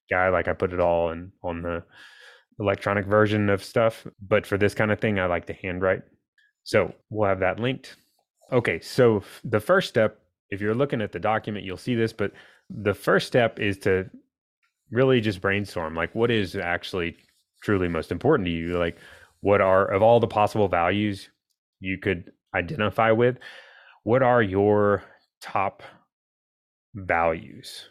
guy. 0.10 0.30
Like 0.30 0.48
I 0.48 0.54
put 0.54 0.74
it 0.74 0.80
all 0.80 1.12
in 1.12 1.32
on 1.44 1.62
the 1.62 1.84
electronic 2.60 3.06
version 3.06 3.50
of 3.50 3.64
stuff. 3.64 4.08
But 4.22 4.46
for 4.46 4.58
this 4.58 4.74
kind 4.74 4.92
of 4.92 5.00
thing, 5.00 5.20
I 5.20 5.26
like 5.26 5.46
to 5.48 5.54
handwrite. 5.54 6.04
So 6.64 6.94
we'll 7.10 7.30
have 7.30 7.40
that 7.42 7.60
linked. 7.60 7.98
Okay, 8.52 8.80
so 8.80 9.24
the 9.44 9.60
first 9.60 9.90
step, 9.90 10.20
if 10.50 10.62
you're 10.62 10.76
looking 10.76 11.02
at 11.02 11.12
the 11.12 11.20
document, 11.20 11.66
you'll 11.66 11.78
see 11.78 11.96
this. 11.96 12.14
But 12.14 12.32
the 12.70 12.94
first 12.94 13.28
step 13.28 13.60
is 13.60 13.78
to 13.80 14.10
really 14.92 15.22
just 15.22 15.42
brainstorm. 15.42 15.96
Like, 15.96 16.14
what 16.16 16.32
is 16.32 16.56
actually 16.56 17.18
truly 17.64 17.88
most 17.88 18.12
important 18.12 18.48
to 18.48 18.52
you? 18.52 18.78
Like, 18.78 18.98
what 19.42 19.62
are 19.62 19.92
of 19.92 20.02
all 20.02 20.20
the 20.20 20.28
possible 20.28 20.68
values 20.68 21.30
you 21.84 21.98
could 21.98 22.32
identify 22.56 23.12
with. 23.12 23.38
What 24.04 24.24
are 24.24 24.42
your 24.42 25.04
top 25.42 25.84
values? 26.96 27.90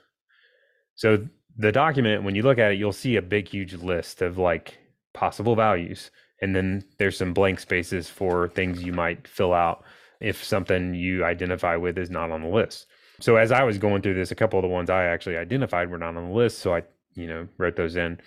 So 0.94 1.26
the 1.56 1.72
document, 1.72 2.24
when 2.24 2.34
you 2.34 2.42
look 2.42 2.58
at 2.58 2.72
it, 2.72 2.78
you'll 2.78 2.92
see 2.92 3.16
a 3.16 3.22
big, 3.22 3.48
huge 3.48 3.74
list 3.74 4.22
of 4.22 4.38
like 4.38 4.78
possible 5.12 5.54
values. 5.54 6.10
And 6.40 6.56
then 6.56 6.84
there's 6.98 7.16
some 7.16 7.34
blank 7.34 7.60
spaces 7.60 8.08
for 8.08 8.48
things 8.48 8.82
you 8.82 8.92
might 8.92 9.28
fill 9.28 9.52
out 9.52 9.84
if 10.20 10.42
something 10.42 10.94
you 10.94 11.24
identify 11.24 11.76
with 11.76 11.98
is 11.98 12.10
not 12.10 12.30
on 12.30 12.42
the 12.42 12.48
list. 12.48 12.86
So 13.20 13.36
as 13.36 13.52
I 13.52 13.62
was 13.62 13.78
going 13.78 14.02
through 14.02 14.14
this, 14.14 14.30
a 14.30 14.34
couple 14.34 14.58
of 14.58 14.62
the 14.62 14.68
ones 14.68 14.90
I 14.90 15.04
actually 15.04 15.36
identified 15.36 15.90
were 15.90 15.98
not 15.98 16.16
on 16.16 16.28
the 16.28 16.34
list. 16.34 16.58
So 16.58 16.74
I, 16.74 16.82
you 17.14 17.26
know, 17.26 17.46
wrote 17.58 17.76
those 17.76 17.96
in. 17.96 18.18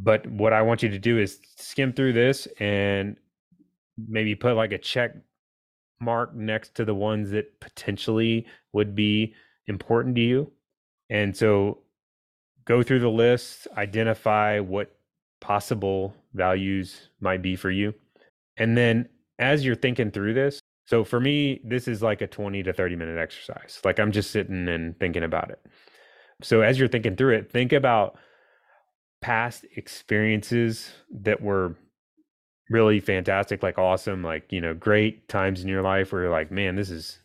But 0.00 0.26
what 0.26 0.52
I 0.52 0.62
want 0.62 0.82
you 0.82 0.88
to 0.88 0.98
do 0.98 1.18
is 1.18 1.38
skim 1.56 1.92
through 1.92 2.12
this 2.12 2.46
and 2.60 3.16
maybe 4.06 4.34
put 4.34 4.54
like 4.54 4.72
a 4.72 4.78
check 4.78 5.12
mark 6.00 6.34
next 6.34 6.74
to 6.76 6.84
the 6.84 6.94
ones 6.94 7.30
that 7.30 7.60
potentially 7.60 8.46
would 8.72 8.94
be 8.94 9.34
important 9.66 10.14
to 10.16 10.22
you. 10.22 10.52
And 11.10 11.36
so 11.36 11.78
go 12.64 12.82
through 12.82 13.00
the 13.00 13.10
list, 13.10 13.66
identify 13.76 14.60
what 14.60 14.94
possible 15.40 16.14
values 16.34 17.08
might 17.20 17.42
be 17.42 17.56
for 17.56 17.70
you. 17.70 17.94
And 18.56 18.76
then 18.76 19.08
as 19.38 19.64
you're 19.64 19.74
thinking 19.74 20.10
through 20.10 20.34
this, 20.34 20.60
so 20.86 21.04
for 21.04 21.20
me, 21.20 21.60
this 21.64 21.86
is 21.86 22.02
like 22.02 22.22
a 22.22 22.26
20 22.26 22.62
to 22.62 22.72
30 22.72 22.96
minute 22.96 23.18
exercise. 23.18 23.80
Like 23.84 23.98
I'm 23.98 24.12
just 24.12 24.30
sitting 24.30 24.68
and 24.68 24.98
thinking 24.98 25.22
about 25.22 25.50
it. 25.50 25.60
So 26.42 26.62
as 26.62 26.78
you're 26.78 26.88
thinking 26.88 27.16
through 27.16 27.36
it, 27.36 27.50
think 27.50 27.72
about 27.72 28.16
past 29.20 29.64
experiences 29.76 30.92
that 31.10 31.42
were 31.42 31.76
really 32.70 33.00
fantastic, 33.00 33.62
like 33.62 33.78
awesome, 33.78 34.22
like, 34.22 34.50
you 34.52 34.60
know, 34.60 34.74
great 34.74 35.28
times 35.28 35.62
in 35.62 35.68
your 35.68 35.82
life 35.82 36.12
where 36.12 36.22
you're 36.22 36.30
like, 36.30 36.50
man, 36.50 36.76
this 36.76 36.90
is, 36.90 37.18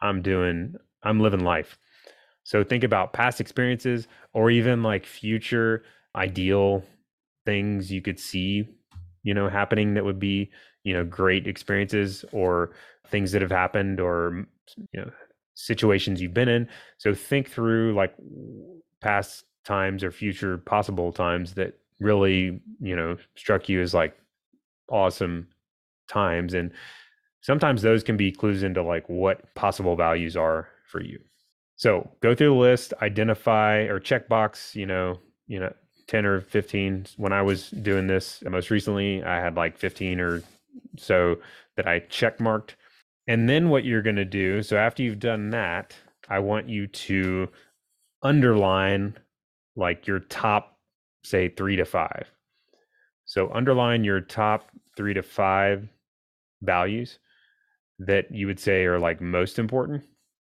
I'm 0.00 0.22
doing, 0.22 0.74
I'm 1.02 1.20
living 1.20 1.44
life. 1.44 1.78
So 2.44 2.62
think 2.62 2.84
about 2.84 3.12
past 3.12 3.40
experiences 3.40 4.06
or 4.32 4.50
even 4.50 4.82
like 4.82 5.04
future 5.04 5.82
ideal 6.14 6.84
things 7.44 7.90
you 7.90 8.00
could 8.00 8.18
see, 8.18 8.68
you 9.22 9.34
know, 9.34 9.48
happening 9.48 9.94
that 9.94 10.04
would 10.04 10.18
be, 10.18 10.50
you 10.84 10.94
know, 10.94 11.04
great 11.04 11.46
experiences 11.46 12.24
or 12.32 12.72
things 13.08 13.32
that 13.32 13.42
have 13.42 13.50
happened 13.50 14.00
or, 14.00 14.30
mm, 14.30 14.46
you 14.92 15.00
know, 15.00 15.10
situations 15.54 16.20
you've 16.20 16.34
been 16.34 16.48
in. 16.48 16.68
So 16.98 17.14
think 17.14 17.50
through 17.50 17.94
like 17.94 18.14
past 19.00 19.44
times 19.64 20.04
or 20.04 20.10
future 20.12 20.58
possible 20.58 21.12
times 21.12 21.54
that 21.54 21.78
really, 21.98 22.60
you 22.80 22.94
know, 22.94 23.16
struck 23.34 23.68
you 23.68 23.80
as 23.80 23.94
like 23.94 24.16
awesome 24.88 25.48
times 26.08 26.54
and 26.54 26.72
sometimes 27.40 27.82
those 27.82 28.02
can 28.02 28.16
be 28.16 28.32
clues 28.32 28.62
into 28.62 28.82
like 28.82 29.08
what 29.08 29.54
possible 29.54 29.96
values 29.96 30.36
are 30.36 30.68
for 30.86 31.00
you. 31.00 31.18
So 31.76 32.10
go 32.20 32.34
through 32.34 32.48
the 32.48 32.54
list 32.54 32.94
identify 33.02 33.80
or 33.82 34.00
check 34.00 34.28
box 34.28 34.74
you 34.74 34.86
know 34.86 35.18
you 35.46 35.60
know 35.60 35.72
10 36.08 36.24
or 36.24 36.40
15 36.40 37.06
when 37.16 37.32
i 37.32 37.42
was 37.42 37.70
doing 37.70 38.06
this 38.06 38.42
most 38.44 38.70
recently 38.70 39.22
i 39.24 39.36
had 39.36 39.56
like 39.56 39.76
15 39.76 40.20
or 40.20 40.42
so 40.96 41.36
that 41.76 41.86
i 41.86 41.98
check 42.00 42.40
marked 42.40 42.76
and 43.26 43.48
then 43.48 43.68
what 43.68 43.84
you're 43.84 44.02
going 44.02 44.16
to 44.16 44.24
do 44.24 44.62
so 44.62 44.76
after 44.76 45.02
you've 45.02 45.18
done 45.18 45.50
that 45.50 45.94
i 46.28 46.38
want 46.38 46.68
you 46.68 46.86
to 46.86 47.48
underline 48.22 49.16
like 49.74 50.06
your 50.06 50.20
top 50.20 50.78
say 51.24 51.48
3 51.48 51.76
to 51.76 51.84
5 51.84 52.30
so 53.26 53.50
underline 53.52 54.04
your 54.04 54.20
top 54.20 54.70
three 54.96 55.12
to 55.14 55.22
five 55.22 55.88
values 56.62 57.18
that 57.98 58.30
you 58.30 58.46
would 58.46 58.60
say 58.60 58.84
are 58.84 58.98
like 58.98 59.20
most 59.20 59.58
important. 59.58 60.04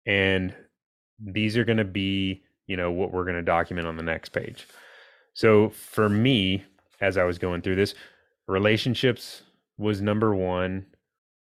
And 0.06 0.54
these 1.20 1.58
are 1.58 1.66
going 1.66 1.78
to 1.78 1.84
be, 1.84 2.44
you 2.68 2.78
know, 2.78 2.92
what 2.92 3.12
we're 3.12 3.24
going 3.24 3.36
to 3.36 3.42
document 3.42 3.88
on 3.88 3.98
the 3.98 4.04
next 4.04 4.30
page. 4.30 4.68
So 5.34 5.70
for 5.70 6.08
me, 6.10 6.64
as 7.02 7.18
I 7.18 7.24
was 7.24 7.38
going 7.38 7.62
through 7.62 7.76
this, 7.76 7.96
relationships 8.48 9.44
was 9.78 10.02
number 10.02 10.36
one. 10.36 10.86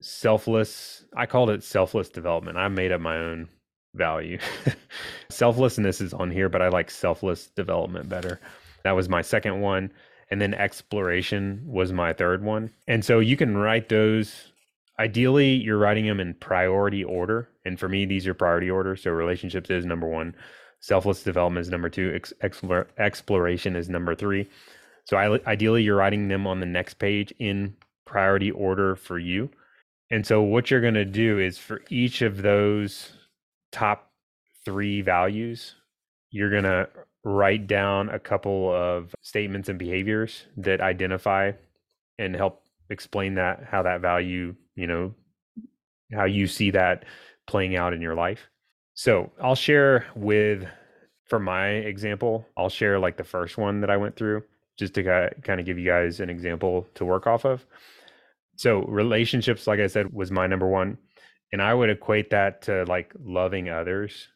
Selfless, 0.01 1.05
I 1.17 1.25
called 1.25 1.49
it 1.49 1.63
selfless 1.63 2.09
development. 2.09 2.57
I 2.57 2.67
made 2.67 2.91
up 2.91 3.01
my 3.01 3.17
own 3.17 3.47
value. 3.95 4.37
Selflessness 5.29 6.01
is 6.01 6.13
on 6.13 6.29
here, 6.29 6.49
but 6.49 6.61
I 6.61 6.67
like 6.67 6.91
selfless 6.91 7.47
development 7.47 8.09
better. 8.09 8.39
That 8.83 8.91
was 8.91 9.09
my 9.09 9.21
second 9.21 9.61
one 9.61 9.91
and 10.31 10.41
then 10.41 10.53
exploration 10.53 11.61
was 11.65 11.91
my 11.91 12.13
third 12.13 12.43
one. 12.43 12.71
And 12.87 13.05
so 13.05 13.19
you 13.19 13.37
can 13.37 13.57
write 13.57 13.89
those. 13.89 14.51
Ideally, 14.99 15.55
you're 15.55 15.77
writing 15.77 16.07
them 16.07 16.19
in 16.19 16.33
priority 16.35 17.03
order. 17.03 17.49
And 17.65 17.79
for 17.79 17.89
me, 17.89 18.05
these 18.05 18.27
are 18.27 18.33
priority 18.33 18.69
order. 18.69 18.95
So 18.95 19.11
relationships 19.11 19.69
is 19.69 19.85
number 19.85 20.07
one, 20.07 20.35
selfless 20.79 21.23
development 21.23 21.65
is 21.65 21.71
number 21.71 21.89
two, 21.89 22.11
ex- 22.15 22.33
explore, 22.41 22.87
exploration 22.97 23.75
is 23.75 23.89
number 23.89 24.15
three. 24.15 24.47
So 25.05 25.17
I, 25.17 25.39
ideally, 25.49 25.83
you're 25.83 25.97
writing 25.97 26.27
them 26.27 26.47
on 26.47 26.59
the 26.59 26.65
next 26.65 26.95
page 26.95 27.33
in 27.39 27.75
priority 28.05 28.51
order 28.51 28.95
for 28.95 29.19
you. 29.19 29.49
And 30.11 30.25
so 30.25 30.41
what 30.41 30.69
you're 30.69 30.81
going 30.81 30.93
to 30.93 31.05
do 31.05 31.39
is 31.39 31.57
for 31.57 31.81
each 31.89 32.21
of 32.21 32.41
those 32.41 33.11
top 33.71 34.11
three 34.63 35.01
values, 35.01 35.75
you're 36.29 36.51
going 36.51 36.63
to 36.63 36.87
write 37.25 37.65
down 37.65 38.07
a 38.09 38.19
couple 38.19 38.71
of 38.71 39.13
statements 39.21 39.67
and 39.67 39.79
behaviors 39.79 40.45
that 40.57 40.79
identify 40.79 41.51
and 42.19 42.35
help 42.35 42.61
explain 42.91 43.33
that 43.33 43.63
how 43.69 43.81
that 43.81 43.99
value 43.99 44.55
you 44.75 44.85
know 44.85 45.11
how 46.13 46.25
you 46.25 46.45
see 46.45 46.69
that 46.69 47.03
playing 47.47 47.75
out 47.75 47.93
in 47.93 48.01
your 48.01 48.13
life. 48.13 48.47
So 48.93 49.31
i'll 49.41 49.55
share 49.55 50.05
with 50.15 50.65
for 51.25 51.39
my 51.39 51.69
example 51.69 52.45
i'll 52.55 52.69
share 52.69 52.99
like 52.99 53.17
the 53.17 53.23
first 53.23 53.57
one 53.57 53.81
that 53.81 53.89
i 53.89 53.97
went 53.97 54.15
through 54.15 54.43
just 54.77 54.93
to 54.93 55.31
kind 55.41 55.59
of 55.59 55.65
give 55.65 55.79
you 55.79 55.85
guys 55.85 56.19
an 56.19 56.29
example 56.29 56.87
to 56.93 57.05
work 57.05 57.25
off 57.25 57.43
of. 57.43 57.65
So 58.55 58.83
relationships 58.83 59.65
like 59.65 59.79
i 59.79 59.87
said 59.87 60.13
was 60.13 60.29
my 60.29 60.45
number 60.45 60.67
one 60.67 60.99
and 61.51 61.59
i 61.59 61.73
would 61.73 61.89
equate 61.89 62.29
that 62.29 62.61
to 62.63 62.83
like 62.85 63.13
loving 63.19 63.67
others. 63.67 64.27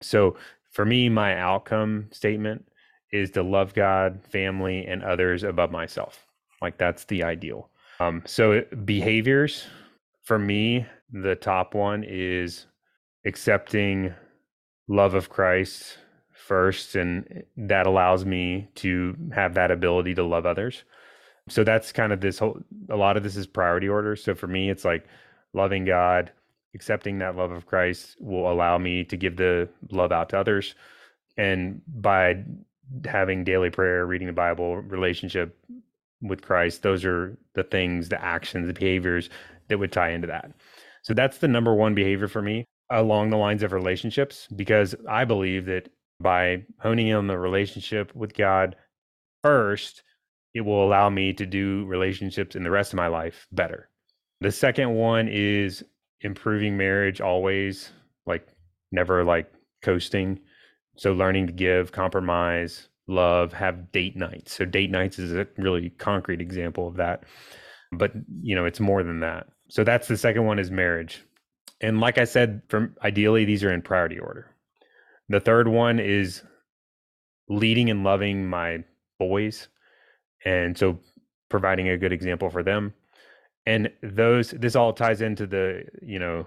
So 0.00 0.36
for 0.78 0.84
me, 0.84 1.08
my 1.08 1.36
outcome 1.36 2.06
statement 2.12 2.64
is 3.10 3.32
to 3.32 3.42
love 3.42 3.74
God, 3.74 4.20
family, 4.30 4.86
and 4.86 5.02
others 5.02 5.42
above 5.42 5.72
myself. 5.72 6.24
Like 6.62 6.78
that's 6.78 7.02
the 7.06 7.24
ideal. 7.24 7.68
Um, 7.98 8.22
so 8.26 8.62
behaviors 8.84 9.66
for 10.22 10.38
me, 10.38 10.86
the 11.10 11.34
top 11.34 11.74
one 11.74 12.04
is 12.06 12.66
accepting 13.26 14.14
love 14.86 15.14
of 15.14 15.30
Christ 15.30 15.98
first, 16.46 16.94
and 16.94 17.42
that 17.56 17.88
allows 17.88 18.24
me 18.24 18.68
to 18.76 19.16
have 19.34 19.54
that 19.54 19.72
ability 19.72 20.14
to 20.14 20.22
love 20.22 20.46
others. 20.46 20.84
So 21.48 21.64
that's 21.64 21.90
kind 21.90 22.12
of 22.12 22.20
this 22.20 22.38
whole. 22.38 22.60
A 22.88 22.96
lot 22.96 23.16
of 23.16 23.24
this 23.24 23.34
is 23.34 23.48
priority 23.48 23.88
order. 23.88 24.14
So 24.14 24.32
for 24.32 24.46
me, 24.46 24.70
it's 24.70 24.84
like 24.84 25.06
loving 25.54 25.86
God, 25.86 26.30
accepting 26.74 27.18
that 27.18 27.36
love 27.36 27.50
of 27.50 27.66
Christ 27.66 28.16
will 28.20 28.50
allow 28.50 28.78
me 28.78 29.04
to 29.04 29.16
give 29.16 29.36
the 29.36 29.68
love 29.90 30.12
out 30.12 30.28
to 30.30 30.38
others. 30.38 30.74
And 31.36 31.82
by 31.86 32.44
having 33.04 33.44
daily 33.44 33.70
prayer, 33.70 34.06
reading 34.06 34.26
the 34.26 34.32
Bible, 34.32 34.76
relationship 34.76 35.56
with 36.20 36.42
Christ, 36.42 36.82
those 36.82 37.04
are 37.04 37.36
the 37.54 37.64
things, 37.64 38.08
the 38.08 38.22
actions, 38.22 38.66
the 38.66 38.72
behaviors 38.72 39.30
that 39.68 39.78
would 39.78 39.92
tie 39.92 40.10
into 40.10 40.26
that. 40.26 40.50
So 41.02 41.14
that's 41.14 41.38
the 41.38 41.48
number 41.48 41.74
one 41.74 41.94
behavior 41.94 42.28
for 42.28 42.42
me 42.42 42.64
along 42.90 43.30
the 43.30 43.36
lines 43.36 43.62
of 43.62 43.72
relationships, 43.72 44.48
because 44.56 44.94
I 45.08 45.24
believe 45.24 45.66
that 45.66 45.90
by 46.20 46.64
honing 46.80 47.08
in 47.08 47.16
on 47.16 47.26
the 47.26 47.38
relationship 47.38 48.14
with 48.14 48.34
God 48.34 48.76
first, 49.44 50.02
it 50.54 50.62
will 50.62 50.84
allow 50.84 51.08
me 51.10 51.32
to 51.34 51.46
do 51.46 51.84
relationships 51.86 52.56
in 52.56 52.64
the 52.64 52.70
rest 52.70 52.92
of 52.92 52.96
my 52.96 53.06
life 53.06 53.46
better. 53.52 53.88
The 54.40 54.50
second 54.50 54.94
one 54.94 55.28
is 55.28 55.84
improving 56.20 56.76
marriage 56.76 57.20
always, 57.20 57.90
like 58.26 58.46
never 58.92 59.24
like 59.24 59.52
coasting. 59.82 60.40
So 60.96 61.12
learning 61.12 61.46
to 61.46 61.52
give, 61.52 61.92
compromise, 61.92 62.88
love, 63.06 63.52
have 63.52 63.92
date 63.92 64.16
nights. 64.16 64.52
So 64.52 64.64
date 64.64 64.90
nights 64.90 65.18
is 65.18 65.32
a 65.32 65.46
really 65.56 65.90
concrete 65.90 66.40
example 66.40 66.88
of 66.88 66.96
that. 66.96 67.24
But 67.92 68.12
you 68.42 68.54
know, 68.54 68.64
it's 68.64 68.80
more 68.80 69.02
than 69.02 69.20
that. 69.20 69.46
So 69.68 69.84
that's 69.84 70.08
the 70.08 70.16
second 70.16 70.44
one 70.44 70.58
is 70.58 70.70
marriage. 70.70 71.24
And 71.80 72.00
like 72.00 72.18
I 72.18 72.24
said, 72.24 72.62
from 72.68 72.96
ideally 73.02 73.44
these 73.44 73.62
are 73.62 73.72
in 73.72 73.82
priority 73.82 74.18
order. 74.18 74.50
The 75.28 75.40
third 75.40 75.68
one 75.68 76.00
is 76.00 76.42
leading 77.48 77.90
and 77.90 78.02
loving 78.02 78.48
my 78.48 78.84
boys. 79.18 79.68
And 80.44 80.76
so 80.76 80.98
providing 81.48 81.88
a 81.88 81.98
good 81.98 82.12
example 82.12 82.50
for 82.50 82.62
them 82.62 82.92
and 83.68 83.90
those 84.02 84.50
this 84.50 84.74
all 84.74 84.92
ties 84.92 85.20
into 85.20 85.46
the 85.46 85.84
you 86.02 86.18
know 86.18 86.46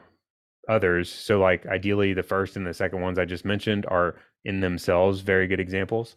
others. 0.67 1.11
So 1.11 1.39
like 1.39 1.65
ideally 1.65 2.13
the 2.13 2.23
first 2.23 2.55
and 2.55 2.65
the 2.65 2.73
second 2.73 3.01
ones 3.01 3.17
i 3.19 3.25
just 3.25 3.45
mentioned 3.45 3.85
are 3.87 4.15
in 4.45 4.59
themselves 4.59 5.21
very 5.21 5.47
good 5.47 5.59
examples 5.59 6.15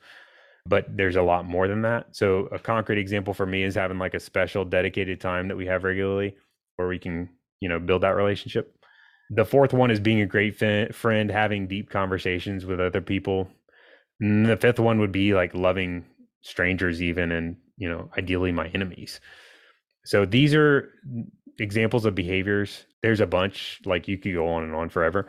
but 0.67 0.87
there's 0.97 1.17
a 1.17 1.23
lot 1.23 1.45
more 1.45 1.69
than 1.69 1.83
that. 1.83 2.17
So 2.17 2.49
a 2.51 2.59
concrete 2.59 2.99
example 2.99 3.35
for 3.35 3.45
me 3.45 3.65
is 3.65 3.75
having 3.75 3.99
like 3.99 4.15
a 4.15 4.21
special 4.21 4.65
dedicated 4.65 5.21
time 5.21 5.49
that 5.49 5.57
we 5.57 5.67
have 5.67 5.85
regularly 5.85 6.37
where 6.77 6.89
we 6.89 6.99
can 6.99 7.29
you 7.61 7.69
know 7.69 7.79
build 7.79 8.03
that 8.03 8.17
relationship. 8.17 8.75
The 9.31 9.45
fourth 9.45 9.73
one 9.73 9.91
is 9.91 10.01
being 10.01 10.21
a 10.21 10.27
great 10.27 10.57
friend 10.57 11.31
having 11.31 11.67
deep 11.67 11.91
conversations 11.91 12.67
with 12.67 12.81
other 12.81 13.01
people. 13.01 13.49
And 14.21 14.47
the 14.47 14.57
fifth 14.57 14.79
one 14.79 15.01
would 15.01 15.13
be 15.13 15.35
like 15.35 15.55
loving 15.55 16.05
strangers, 16.43 17.03
even, 17.03 17.33
and, 17.33 17.57
you 17.77 17.89
know, 17.89 18.11
ideally 18.17 18.53
my 18.53 18.69
enemies. 18.69 19.21
So 20.05 20.25
these 20.25 20.55
are 20.55 20.91
examples 21.59 22.05
of 22.05 22.15
behaviors. 22.15 22.87
There's 23.03 23.21
a 23.21 23.27
bunch, 23.27 23.81
like 23.85 24.09
you 24.09 24.19
could 24.19 24.35
go 24.35 24.49
on 24.49 24.65
and 24.65 24.75
on 24.75 24.89
forever. 24.89 25.27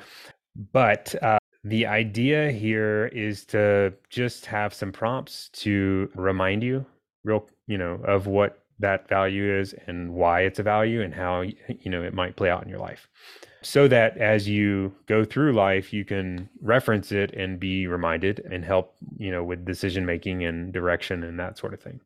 But 0.71 1.15
uh, 1.21 1.37
the 1.63 1.85
idea 1.85 2.51
here 2.51 3.07
is 3.07 3.45
to 3.45 3.93
just 4.09 4.45
have 4.45 4.73
some 4.73 4.91
prompts 4.91 5.49
to 5.49 6.09
remind 6.15 6.63
you, 6.63 6.85
real, 7.23 7.47
you 7.67 7.77
know, 7.77 7.99
of 8.05 8.27
what 8.27 8.65
that 8.79 9.07
value 9.07 9.57
is 9.57 9.73
and 9.87 10.13
why 10.13 10.41
it's 10.41 10.59
a 10.59 10.63
value 10.63 11.01
and 11.01 11.13
how 11.13 11.41
you 11.41 11.89
know 11.89 12.03
it 12.03 12.13
might 12.13 12.35
play 12.35 12.49
out 12.49 12.63
in 12.63 12.69
your 12.69 12.79
life 12.79 13.07
so 13.61 13.87
that 13.87 14.17
as 14.17 14.49
you 14.49 14.93
go 15.05 15.23
through 15.23 15.53
life 15.53 15.93
you 15.93 16.03
can 16.03 16.49
reference 16.61 17.11
it 17.11 17.33
and 17.33 17.59
be 17.59 17.87
reminded 17.87 18.39
and 18.51 18.65
help 18.65 18.95
you 19.17 19.31
know 19.31 19.43
with 19.43 19.65
decision 19.65 20.05
making 20.05 20.43
and 20.43 20.73
direction 20.73 21.23
and 21.23 21.39
that 21.39 21.57
sort 21.57 21.73
of 21.73 21.79
thing 21.79 21.99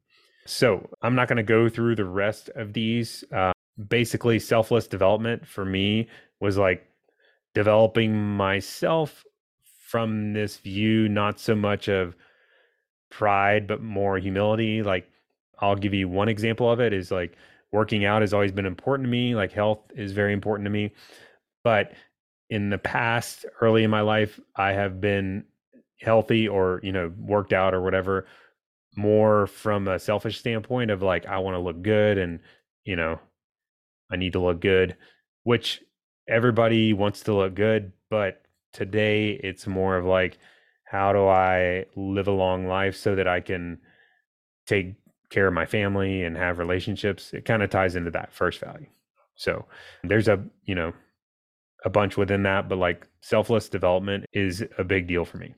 so 0.49 0.89
i'm 1.01 1.15
not 1.15 1.27
going 1.27 1.37
to 1.37 1.43
go 1.43 1.69
through 1.69 1.95
the 1.95 2.05
rest 2.05 2.49
of 2.55 2.73
these 2.73 3.23
uh, 3.35 3.51
basically 3.87 4.39
selfless 4.39 4.87
development 4.87 5.47
for 5.47 5.65
me 5.65 6.07
was 6.39 6.57
like 6.57 6.85
developing 7.53 8.15
myself 8.15 9.23
from 9.87 10.33
this 10.33 10.57
view 10.57 11.07
not 11.09 11.39
so 11.39 11.55
much 11.55 11.87
of 11.87 12.15
pride 13.09 13.67
but 13.67 13.81
more 13.81 14.17
humility 14.17 14.83
like 14.83 15.09
I'll 15.61 15.75
give 15.75 15.93
you 15.93 16.07
one 16.07 16.29
example 16.29 16.71
of 16.71 16.79
it 16.79 16.93
is 16.93 17.11
like 17.11 17.35
working 17.71 18.05
out 18.05 18.21
has 18.21 18.33
always 18.33 18.51
been 18.51 18.65
important 18.65 19.05
to 19.05 19.11
me. 19.11 19.35
Like 19.35 19.51
health 19.51 19.79
is 19.95 20.11
very 20.11 20.33
important 20.33 20.65
to 20.65 20.71
me. 20.71 20.91
But 21.63 21.93
in 22.49 22.69
the 22.69 22.77
past, 22.77 23.45
early 23.61 23.83
in 23.83 23.91
my 23.91 24.01
life, 24.01 24.39
I 24.55 24.71
have 24.71 24.99
been 24.99 25.43
healthy 25.99 26.47
or, 26.47 26.79
you 26.81 26.91
know, 26.91 27.11
worked 27.17 27.53
out 27.53 27.73
or 27.73 27.81
whatever 27.81 28.25
more 28.95 29.47
from 29.47 29.87
a 29.87 29.99
selfish 29.99 30.39
standpoint 30.39 30.91
of 30.91 31.01
like, 31.01 31.25
I 31.25 31.37
want 31.39 31.55
to 31.55 31.59
look 31.59 31.81
good 31.81 32.17
and, 32.17 32.39
you 32.83 32.95
know, 32.95 33.19
I 34.11 34.15
need 34.15 34.33
to 34.33 34.39
look 34.39 34.59
good, 34.59 34.97
which 35.43 35.81
everybody 36.27 36.93
wants 36.93 37.21
to 37.21 37.33
look 37.33 37.55
good. 37.55 37.91
But 38.09 38.41
today 38.73 39.31
it's 39.31 39.67
more 39.67 39.97
of 39.97 40.05
like, 40.05 40.37
how 40.83 41.13
do 41.13 41.27
I 41.27 41.85
live 41.95 42.27
a 42.27 42.31
long 42.31 42.67
life 42.67 42.95
so 42.95 43.15
that 43.15 43.27
I 43.27 43.41
can 43.41 43.79
take 44.65 44.95
care 45.29 45.47
of 45.47 45.53
my 45.53 45.65
family 45.65 46.23
and 46.23 46.35
have 46.35 46.57
relationships, 46.57 47.33
it 47.33 47.45
kind 47.45 47.61
of 47.61 47.69
ties 47.69 47.95
into 47.95 48.11
that 48.11 48.33
first 48.33 48.59
value. 48.59 48.87
So 49.35 49.65
there's 50.03 50.27
a, 50.27 50.43
you 50.65 50.75
know, 50.75 50.93
a 51.85 51.89
bunch 51.89 52.17
within 52.17 52.43
that, 52.43 52.67
but 52.67 52.77
like 52.77 53.07
selfless 53.21 53.69
development 53.69 54.25
is 54.33 54.63
a 54.77 54.83
big 54.83 55.07
deal 55.07 55.25
for 55.25 55.37
me. 55.37 55.55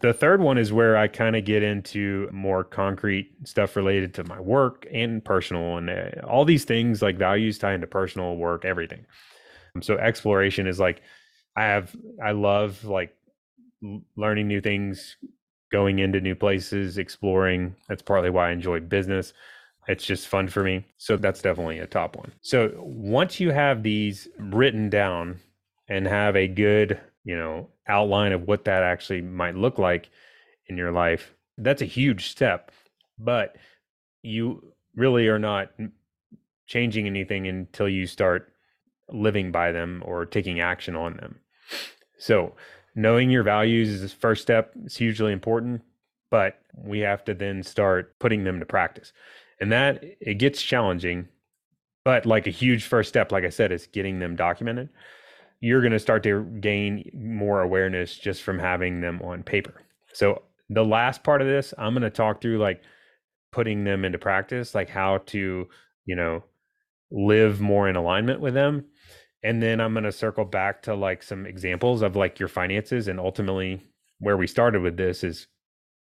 The 0.00 0.12
third 0.12 0.40
one 0.40 0.58
is 0.58 0.72
where 0.72 0.96
I 0.96 1.08
kind 1.08 1.34
of 1.34 1.44
get 1.44 1.62
into 1.62 2.28
more 2.32 2.62
concrete 2.62 3.32
stuff 3.44 3.74
related 3.74 4.14
to 4.14 4.24
my 4.24 4.40
work 4.40 4.86
and 4.92 5.24
personal 5.24 5.76
and 5.76 5.90
uh, 5.90 6.10
all 6.24 6.44
these 6.44 6.64
things 6.64 7.02
like 7.02 7.16
values 7.16 7.58
tie 7.58 7.74
into 7.74 7.88
personal 7.88 8.36
work, 8.36 8.64
everything. 8.64 9.04
So 9.82 9.96
exploration 9.96 10.66
is 10.66 10.78
like 10.78 11.02
I 11.56 11.62
have 11.62 11.94
I 12.24 12.30
love 12.30 12.84
like 12.84 13.14
learning 14.16 14.48
new 14.48 14.60
things, 14.60 15.16
going 15.72 15.98
into 15.98 16.20
new 16.20 16.34
places, 16.34 16.98
exploring. 16.98 17.74
That's 17.88 18.02
partly 18.02 18.30
why 18.30 18.48
I 18.48 18.52
enjoy 18.52 18.80
business. 18.80 19.32
It's 19.88 20.04
just 20.04 20.28
fun 20.28 20.48
for 20.48 20.62
me. 20.62 20.86
So 20.98 21.16
that's 21.16 21.42
definitely 21.42 21.78
a 21.78 21.86
top 21.86 22.16
one. 22.16 22.32
So 22.40 22.72
once 22.76 23.40
you 23.40 23.50
have 23.50 23.82
these 23.82 24.28
written 24.38 24.90
down 24.90 25.40
and 25.88 26.06
have 26.06 26.36
a 26.36 26.46
good, 26.46 27.00
you 27.24 27.36
know, 27.36 27.70
outline 27.88 28.32
of 28.32 28.46
what 28.46 28.64
that 28.64 28.82
actually 28.82 29.22
might 29.22 29.54
look 29.54 29.78
like 29.78 30.10
in 30.66 30.76
your 30.76 30.92
life, 30.92 31.34
that's 31.56 31.82
a 31.82 31.86
huge 31.86 32.28
step. 32.28 32.70
But 33.18 33.56
you 34.22 34.72
really 34.94 35.28
are 35.28 35.38
not 35.38 35.70
changing 36.66 37.06
anything 37.06 37.48
until 37.48 37.88
you 37.88 38.06
start 38.06 38.52
living 39.10 39.50
by 39.50 39.72
them 39.72 40.02
or 40.04 40.26
taking 40.26 40.60
action 40.60 40.94
on 40.94 41.16
them. 41.16 41.40
So 42.18 42.54
knowing 42.94 43.30
your 43.30 43.42
values 43.42 43.88
is 43.88 44.02
the 44.02 44.08
first 44.08 44.42
step. 44.42 44.72
It's 44.84 44.96
hugely 44.96 45.32
important, 45.32 45.82
but 46.30 46.60
we 46.76 47.00
have 47.00 47.24
to 47.24 47.34
then 47.34 47.62
start 47.62 48.18
putting 48.18 48.44
them 48.44 48.60
to 48.60 48.66
practice. 48.66 49.12
And 49.60 49.72
that 49.72 50.04
it 50.20 50.34
gets 50.34 50.60
challenging, 50.60 51.28
but 52.04 52.26
like 52.26 52.46
a 52.46 52.50
huge 52.50 52.84
first 52.84 53.08
step, 53.08 53.32
like 53.32 53.44
I 53.44 53.50
said, 53.50 53.72
is 53.72 53.86
getting 53.86 54.18
them 54.18 54.36
documented. 54.36 54.88
You're 55.60 55.80
going 55.80 55.92
to 55.92 55.98
start 55.98 56.22
to 56.24 56.44
gain 56.60 57.10
more 57.14 57.62
awareness 57.62 58.16
just 58.16 58.42
from 58.42 58.58
having 58.58 59.00
them 59.00 59.20
on 59.22 59.42
paper. 59.42 59.82
So 60.12 60.42
the 60.70 60.84
last 60.84 61.24
part 61.24 61.42
of 61.42 61.48
this, 61.48 61.74
I'm 61.78 61.92
going 61.92 62.02
to 62.02 62.10
talk 62.10 62.40
through 62.40 62.58
like 62.58 62.82
putting 63.50 63.84
them 63.84 64.04
into 64.04 64.18
practice, 64.18 64.74
like 64.74 64.88
how 64.88 65.18
to, 65.26 65.68
you 66.06 66.16
know, 66.16 66.44
live 67.10 67.60
more 67.60 67.88
in 67.88 67.96
alignment 67.96 68.40
with 68.40 68.54
them 68.54 68.84
and 69.42 69.62
then 69.62 69.80
i'm 69.80 69.92
going 69.92 70.04
to 70.04 70.12
circle 70.12 70.44
back 70.44 70.82
to 70.82 70.94
like 70.94 71.22
some 71.22 71.46
examples 71.46 72.02
of 72.02 72.16
like 72.16 72.38
your 72.38 72.48
finances 72.48 73.08
and 73.08 73.18
ultimately 73.18 73.80
where 74.18 74.36
we 74.36 74.46
started 74.46 74.82
with 74.82 74.96
this 74.96 75.24
is 75.24 75.46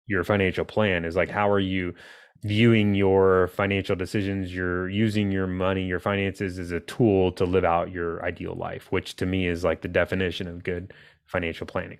your 0.08 0.24
financial 0.24 0.66
plan 0.66 1.06
is 1.06 1.16
like 1.16 1.30
how 1.30 1.50
are 1.50 1.60
you 1.60 1.94
viewing 2.44 2.96
your 2.96 3.48
financial 3.50 3.96
decisions 3.96 4.54
you're 4.54 4.90
using 4.90 5.32
your 5.32 5.48
money 5.48 5.84
your 5.84 6.00
finances 6.00 6.58
as 6.58 6.72
a 6.72 6.80
tool 6.82 7.32
to 7.34 7.44
live 7.44 7.66
out 7.66 7.92
your 7.92 8.24
ideal 8.24 8.56
life 8.56 8.88
which 8.92 9.16
to 9.16 9.26
me 9.26 9.48
is 9.48 9.64
like 9.64 9.82
the 9.82 9.88
definition 9.88 10.48
of 10.48 10.64
good 10.64 10.94
financial 11.30 11.68
planning. 11.68 12.00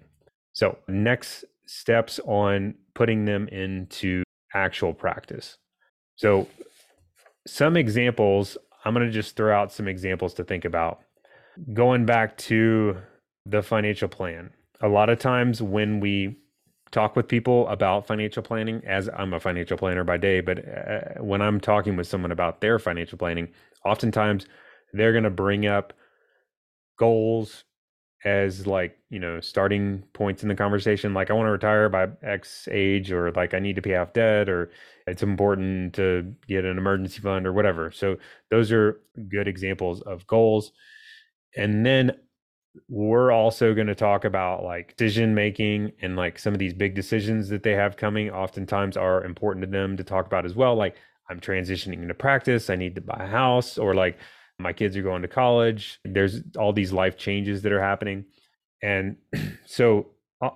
So 0.54 0.78
next 0.88 1.46
steps 1.68 2.20
on 2.26 2.74
putting 2.96 3.26
them 3.26 3.48
into 3.50 4.24
actual 4.54 4.94
practice. 4.94 5.58
So 6.16 6.48
some 7.48 7.78
examples 7.78 8.58
i'm 8.84 8.94
going 8.94 9.06
to 9.06 9.12
just 9.12 9.36
throw 9.36 9.58
out 9.58 9.72
some 9.72 9.88
examples 9.88 10.34
to 10.36 10.44
think 10.44 10.66
about. 10.66 11.00
Going 11.74 12.06
back 12.06 12.38
to 12.38 12.98
the 13.46 13.62
financial 13.62 14.08
plan, 14.08 14.52
a 14.82 14.88
lot 14.88 15.10
of 15.10 15.20
times 15.20 15.62
when 15.62 16.00
we 16.00 16.38
talk 16.92 17.16
with 17.16 17.28
people 17.28 17.68
about 17.68 18.08
financial 18.08 18.44
planning, 18.44 18.82
as 18.86 19.10
I'm 19.16 19.34
a 19.34 19.40
financial 19.40 19.78
planner 19.78 20.04
by 20.04 20.18
day, 20.18 20.42
but 20.42 20.60
uh, 20.60 21.22
when 21.24 21.42
I'm 21.42 21.60
talking 21.60 21.96
with 21.96 22.08
someone 22.08 22.32
about 22.32 22.62
their 22.62 22.80
financial 22.80 23.18
planning, 23.18 23.50
oftentimes 23.86 24.46
they're 24.94 25.12
going 25.12 25.24
to 25.24 25.30
bring 25.30 25.66
up 25.66 25.94
goals 26.98 27.64
as 28.26 28.68
like 28.68 28.98
you 29.10 29.18
know 29.18 29.40
starting 29.40 30.04
points 30.12 30.44
in 30.44 30.50
the 30.50 30.56
conversation 30.56 31.14
like 31.14 31.30
i 31.30 31.34
want 31.34 31.48
to 31.48 31.52
retire 31.52 31.88
by 31.88 32.06
x 32.22 32.68
age 32.70 33.14
or 33.14 33.32
like 33.32 33.54
i 33.54 33.60
need 33.60 33.78
to 33.78 33.82
pay 33.82 33.96
off 33.96 34.12
debt 34.12 34.50
or 34.50 34.70
it's 35.10 35.24
important 35.24 35.94
to 35.96 36.34
get 36.48 36.66
an 36.66 36.78
emergency 36.78 37.20
fund 37.20 37.46
or 37.48 37.54
whatever. 37.54 37.92
So 37.92 38.18
those 38.50 38.72
are 38.72 39.02
good 39.28 39.48
examples 39.48 40.02
of 40.02 40.26
goals. 40.28 40.72
And 41.58 41.86
then 41.86 42.12
we're 42.88 43.32
also 43.32 43.74
going 43.74 43.88
to 43.88 43.96
talk 43.96 44.26
about 44.26 44.64
like 44.64 44.96
decision 44.98 45.36
making 45.36 45.92
and 46.02 46.16
like 46.16 46.40
some 46.40 46.54
of 46.54 46.60
these 46.60 46.74
big 46.74 46.96
decisions 46.96 47.50
that 47.50 47.64
they 47.64 47.74
have 47.74 47.98
coming 47.98 48.30
oftentimes 48.30 48.96
are 48.96 49.24
important 49.24 49.66
to 49.66 49.70
them 49.70 49.98
to 49.98 50.04
talk 50.04 50.26
about 50.26 50.46
as 50.46 50.56
well 50.56 50.76
like 50.76 50.96
i'm 51.30 51.40
transitioning 51.40 52.02
into 52.02 52.14
practice 52.14 52.70
i 52.70 52.76
need 52.76 52.96
to 52.96 53.02
buy 53.02 53.18
a 53.20 53.28
house 53.28 53.78
or 53.78 53.94
like 53.94 54.18
my 54.60 54.74
kids 54.74 54.96
are 54.98 55.02
going 55.02 55.22
to 55.22 55.28
college. 55.28 56.00
There's 56.04 56.42
all 56.58 56.74
these 56.74 56.92
life 56.92 57.18
changes 57.18 57.62
that 57.62 57.72
are 57.72 57.82
happening. 57.82 58.26
And 58.84 59.16
so 59.66 60.08
uh, 60.42 60.50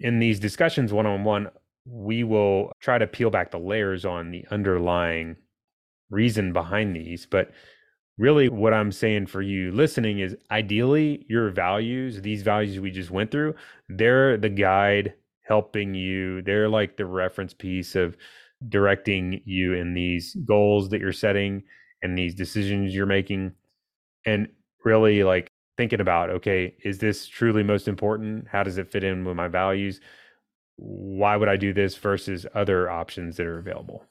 in 0.00 0.18
these 0.18 0.40
discussions 0.40 0.92
one 0.92 1.06
on 1.06 1.24
one 1.24 1.48
we 1.86 2.22
will 2.24 2.72
try 2.80 2.98
to 2.98 3.06
peel 3.06 3.30
back 3.30 3.50
the 3.50 3.58
layers 3.58 4.04
on 4.04 4.30
the 4.30 4.44
underlying 4.50 5.34
reason 6.10 6.52
behind 6.52 6.94
these 6.94 7.24
but 7.24 7.52
really 8.20 8.50
what 8.50 8.74
I'm 8.74 8.92
saying 8.92 9.26
for 9.26 9.40
you 9.40 9.72
listening 9.72 10.18
is 10.18 10.36
ideally 10.50 11.24
your 11.28 11.48
values, 11.48 12.20
these 12.20 12.42
values 12.42 12.78
we 12.78 12.90
just 12.90 13.10
went 13.10 13.30
through, 13.30 13.54
they're 13.88 14.36
the 14.36 14.50
guide 14.50 15.14
helping 15.42 15.94
you. 15.94 16.42
They're 16.42 16.68
like 16.68 16.96
the 16.96 17.06
reference 17.06 17.54
piece 17.54 17.96
of 17.96 18.16
directing 18.68 19.40
you 19.46 19.72
in 19.72 19.94
these 19.94 20.36
goals 20.44 20.90
that 20.90 21.00
you're 21.00 21.12
setting 21.12 21.62
and 22.02 22.16
these 22.16 22.34
decisions 22.34 22.94
you're 22.94 23.06
making. 23.06 23.52
And 24.26 24.48
really 24.84 25.24
like 25.24 25.50
thinking 25.78 26.00
about, 26.00 26.28
okay, 26.28 26.74
is 26.84 26.98
this 26.98 27.26
truly 27.26 27.62
most 27.62 27.88
important? 27.88 28.46
How 28.48 28.62
does 28.62 28.76
it 28.76 28.92
fit 28.92 29.02
in 29.02 29.24
with 29.24 29.34
my 29.34 29.48
values? 29.48 29.98
Why 30.76 31.36
would 31.36 31.48
I 31.48 31.56
do 31.56 31.72
this 31.72 31.96
versus 31.96 32.44
other 32.54 32.90
options 32.90 33.38
that 33.38 33.46
are 33.46 33.58
available? 33.58 34.04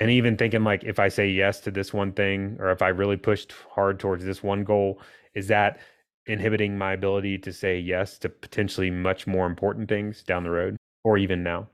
And 0.00 0.10
even 0.10 0.36
thinking 0.36 0.64
like 0.64 0.84
if 0.84 0.98
i 0.98 1.08
say 1.08 1.28
yes 1.28 1.60
to 1.60 1.70
this 1.70 1.92
one 1.92 2.12
thing 2.12 2.56
or 2.60 2.70
if 2.70 2.82
i 2.82 2.88
really 2.88 3.16
pushed 3.16 3.52
hard 3.70 3.98
towards 3.98 4.24
this 4.24 4.42
one 4.42 4.64
goal 4.64 5.00
is 5.34 5.48
that 5.48 5.78
inhibiting 6.26 6.76
my 6.76 6.92
ability 6.92 7.38
to 7.38 7.52
say 7.52 7.78
yes 7.78 8.18
to 8.18 8.28
potentially 8.28 8.90
much 8.90 9.26
more 9.26 9.46
important 9.46 9.88
things 9.88 10.22
down 10.22 10.42
the 10.42 10.50
road 10.50 10.76
or 11.04 11.18
even 11.18 11.42
now? 11.42 11.68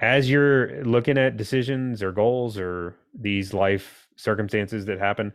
As 0.00 0.28
you're 0.28 0.84
looking 0.84 1.18
at 1.18 1.36
decisions 1.36 2.02
or 2.02 2.10
goals 2.10 2.58
or 2.58 2.96
these 3.14 3.54
life 3.54 4.08
circumstances 4.16 4.84
that 4.86 4.98
happen 4.98 5.32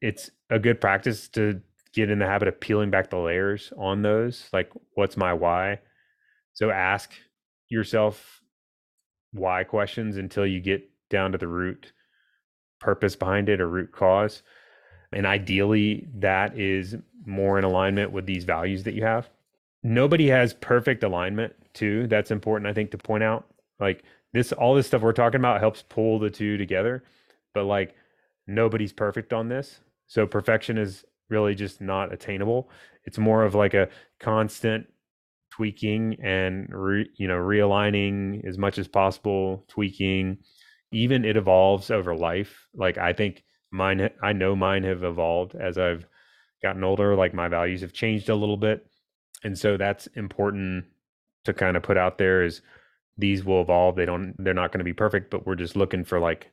it's 0.00 0.30
a 0.48 0.58
good 0.58 0.80
practice 0.80 1.28
to 1.28 1.60
get 1.92 2.10
in 2.10 2.18
the 2.18 2.26
habit 2.26 2.48
of 2.48 2.58
peeling 2.58 2.90
back 2.90 3.10
the 3.10 3.18
layers 3.18 3.72
on 3.76 4.00
those 4.00 4.48
like 4.52 4.70
what's 4.94 5.16
my 5.16 5.32
why? 5.34 5.78
So 6.54 6.70
ask 6.70 7.12
yourself 7.68 8.40
why 9.32 9.64
questions 9.64 10.16
until 10.16 10.46
you 10.46 10.60
get 10.60 10.89
down 11.10 11.32
to 11.32 11.38
the 11.38 11.48
root 11.48 11.92
purpose 12.80 13.14
behind 13.14 13.48
it 13.48 13.60
or 13.60 13.68
root 13.68 13.92
cause. 13.92 14.42
And 15.12 15.26
ideally, 15.26 16.08
that 16.14 16.58
is 16.58 16.96
more 17.26 17.58
in 17.58 17.64
alignment 17.64 18.12
with 18.12 18.26
these 18.26 18.44
values 18.44 18.84
that 18.84 18.94
you 18.94 19.04
have. 19.04 19.28
Nobody 19.82 20.28
has 20.28 20.54
perfect 20.54 21.02
alignment, 21.02 21.54
too. 21.74 22.06
That's 22.06 22.30
important, 22.30 22.68
I 22.68 22.72
think, 22.72 22.90
to 22.92 22.98
point 22.98 23.22
out. 23.22 23.46
Like 23.78 24.04
this, 24.32 24.52
all 24.52 24.74
this 24.74 24.86
stuff 24.86 25.02
we're 25.02 25.12
talking 25.12 25.40
about 25.40 25.60
helps 25.60 25.82
pull 25.82 26.18
the 26.18 26.30
two 26.30 26.56
together, 26.56 27.02
but 27.54 27.64
like 27.64 27.94
nobody's 28.46 28.92
perfect 28.92 29.32
on 29.32 29.48
this. 29.48 29.80
So 30.06 30.26
perfection 30.26 30.78
is 30.78 31.04
really 31.28 31.54
just 31.54 31.80
not 31.80 32.12
attainable. 32.12 32.70
It's 33.04 33.18
more 33.18 33.44
of 33.44 33.54
like 33.54 33.74
a 33.74 33.88
constant 34.18 34.86
tweaking 35.50 36.16
and 36.22 36.68
re, 36.70 37.08
you 37.16 37.26
know 37.26 37.38
realigning 37.38 38.44
as 38.46 38.58
much 38.58 38.78
as 38.78 38.88
possible, 38.88 39.64
tweaking. 39.68 40.38
Even 40.92 41.24
it 41.24 41.36
evolves 41.36 41.90
over 41.90 42.14
life. 42.14 42.66
Like 42.74 42.98
I 42.98 43.12
think 43.12 43.44
mine, 43.70 44.10
I 44.22 44.32
know 44.32 44.56
mine 44.56 44.84
have 44.84 45.04
evolved 45.04 45.54
as 45.54 45.78
I've 45.78 46.06
gotten 46.62 46.84
older. 46.84 47.14
Like 47.14 47.34
my 47.34 47.48
values 47.48 47.80
have 47.82 47.92
changed 47.92 48.28
a 48.28 48.34
little 48.34 48.56
bit, 48.56 48.86
and 49.44 49.58
so 49.58 49.76
that's 49.76 50.06
important 50.08 50.84
to 51.44 51.52
kind 51.52 51.76
of 51.76 51.82
put 51.82 51.96
out 51.96 52.18
there. 52.18 52.42
Is 52.42 52.62
these 53.16 53.44
will 53.44 53.62
evolve. 53.62 53.96
They 53.96 54.06
don't. 54.06 54.34
They're 54.38 54.54
not 54.54 54.72
going 54.72 54.80
to 54.80 54.84
be 54.84 54.92
perfect, 54.92 55.30
but 55.30 55.46
we're 55.46 55.54
just 55.54 55.76
looking 55.76 56.04
for 56.04 56.18
like 56.18 56.50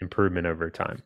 improvement 0.00 0.46
over 0.46 0.70
time. 0.70 1.02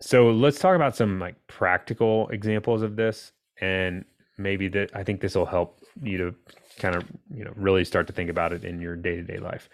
So 0.00 0.30
let's 0.30 0.58
talk 0.58 0.76
about 0.76 0.96
some 0.96 1.18
like 1.18 1.36
practical 1.46 2.28
examples 2.28 2.82
of 2.82 2.96
this, 2.96 3.32
and 3.60 4.04
maybe 4.38 4.68
that 4.68 4.90
I 4.94 5.04
think 5.04 5.20
this 5.20 5.34
will 5.34 5.46
help 5.46 5.80
you 6.02 6.18
to 6.18 6.34
kind 6.78 6.96
of 6.96 7.04
you 7.32 7.44
know 7.44 7.52
really 7.56 7.84
start 7.84 8.06
to 8.06 8.12
think 8.12 8.30
about 8.30 8.52
it 8.52 8.64
in 8.64 8.80
your 8.80 8.96
day 8.96 9.16
to 9.16 9.22
day 9.22 9.38
life. 9.38 9.68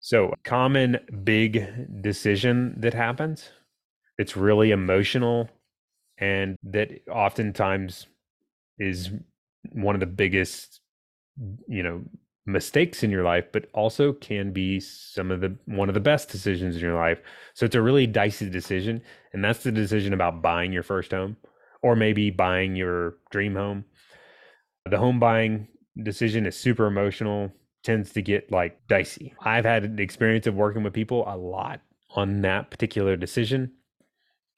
So, 0.00 0.30
a 0.30 0.36
common 0.48 0.98
big 1.24 2.02
decision 2.02 2.74
that 2.80 2.94
happens. 2.94 3.50
It's 4.18 4.36
really 4.36 4.70
emotional, 4.70 5.50
and 6.18 6.56
that 6.64 6.90
oftentimes 7.10 8.06
is 8.78 9.10
one 9.72 9.94
of 9.96 10.00
the 10.00 10.06
biggest, 10.06 10.80
you 11.68 11.82
know, 11.82 12.04
mistakes 12.46 13.02
in 13.02 13.10
your 13.10 13.24
life, 13.24 13.46
but 13.52 13.66
also 13.74 14.12
can 14.14 14.52
be 14.52 14.80
some 14.80 15.30
of 15.30 15.40
the 15.40 15.56
one 15.66 15.88
of 15.90 15.94
the 15.94 16.00
best 16.00 16.30
decisions 16.30 16.76
in 16.76 16.82
your 16.82 16.96
life. 16.96 17.20
So 17.54 17.66
it's 17.66 17.76
a 17.76 17.82
really 17.82 18.06
dicey 18.06 18.50
decision, 18.50 19.02
and 19.32 19.44
that's 19.44 19.62
the 19.64 19.72
decision 19.72 20.14
about 20.14 20.42
buying 20.42 20.72
your 20.72 20.84
first 20.84 21.12
home 21.12 21.36
or 21.82 21.96
maybe 21.96 22.30
buying 22.30 22.76
your 22.76 23.16
dream 23.30 23.56
home. 23.56 23.84
The 24.84 24.98
home 24.98 25.18
buying 25.18 25.68
decision 26.02 26.46
is 26.46 26.56
super 26.56 26.86
emotional, 26.86 27.52
tends 27.82 28.12
to 28.12 28.22
get 28.22 28.50
like 28.50 28.86
dicey. 28.88 29.34
I've 29.40 29.64
had 29.64 29.96
the 29.96 30.02
experience 30.02 30.46
of 30.46 30.54
working 30.54 30.82
with 30.82 30.92
people 30.92 31.24
a 31.26 31.36
lot 31.36 31.80
on 32.14 32.42
that 32.42 32.70
particular 32.70 33.16
decision, 33.16 33.72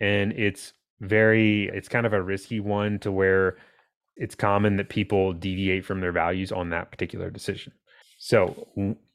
and 0.00 0.32
it's 0.32 0.72
very 1.00 1.68
it's 1.72 1.88
kind 1.88 2.06
of 2.06 2.12
a 2.12 2.22
risky 2.22 2.60
one 2.60 2.98
to 3.00 3.12
where 3.12 3.56
it's 4.16 4.34
common 4.34 4.76
that 4.76 4.88
people 4.88 5.32
deviate 5.32 5.84
from 5.84 6.00
their 6.00 6.12
values 6.12 6.52
on 6.52 6.70
that 6.70 6.90
particular 6.90 7.30
decision. 7.30 7.72
So, 8.18 8.68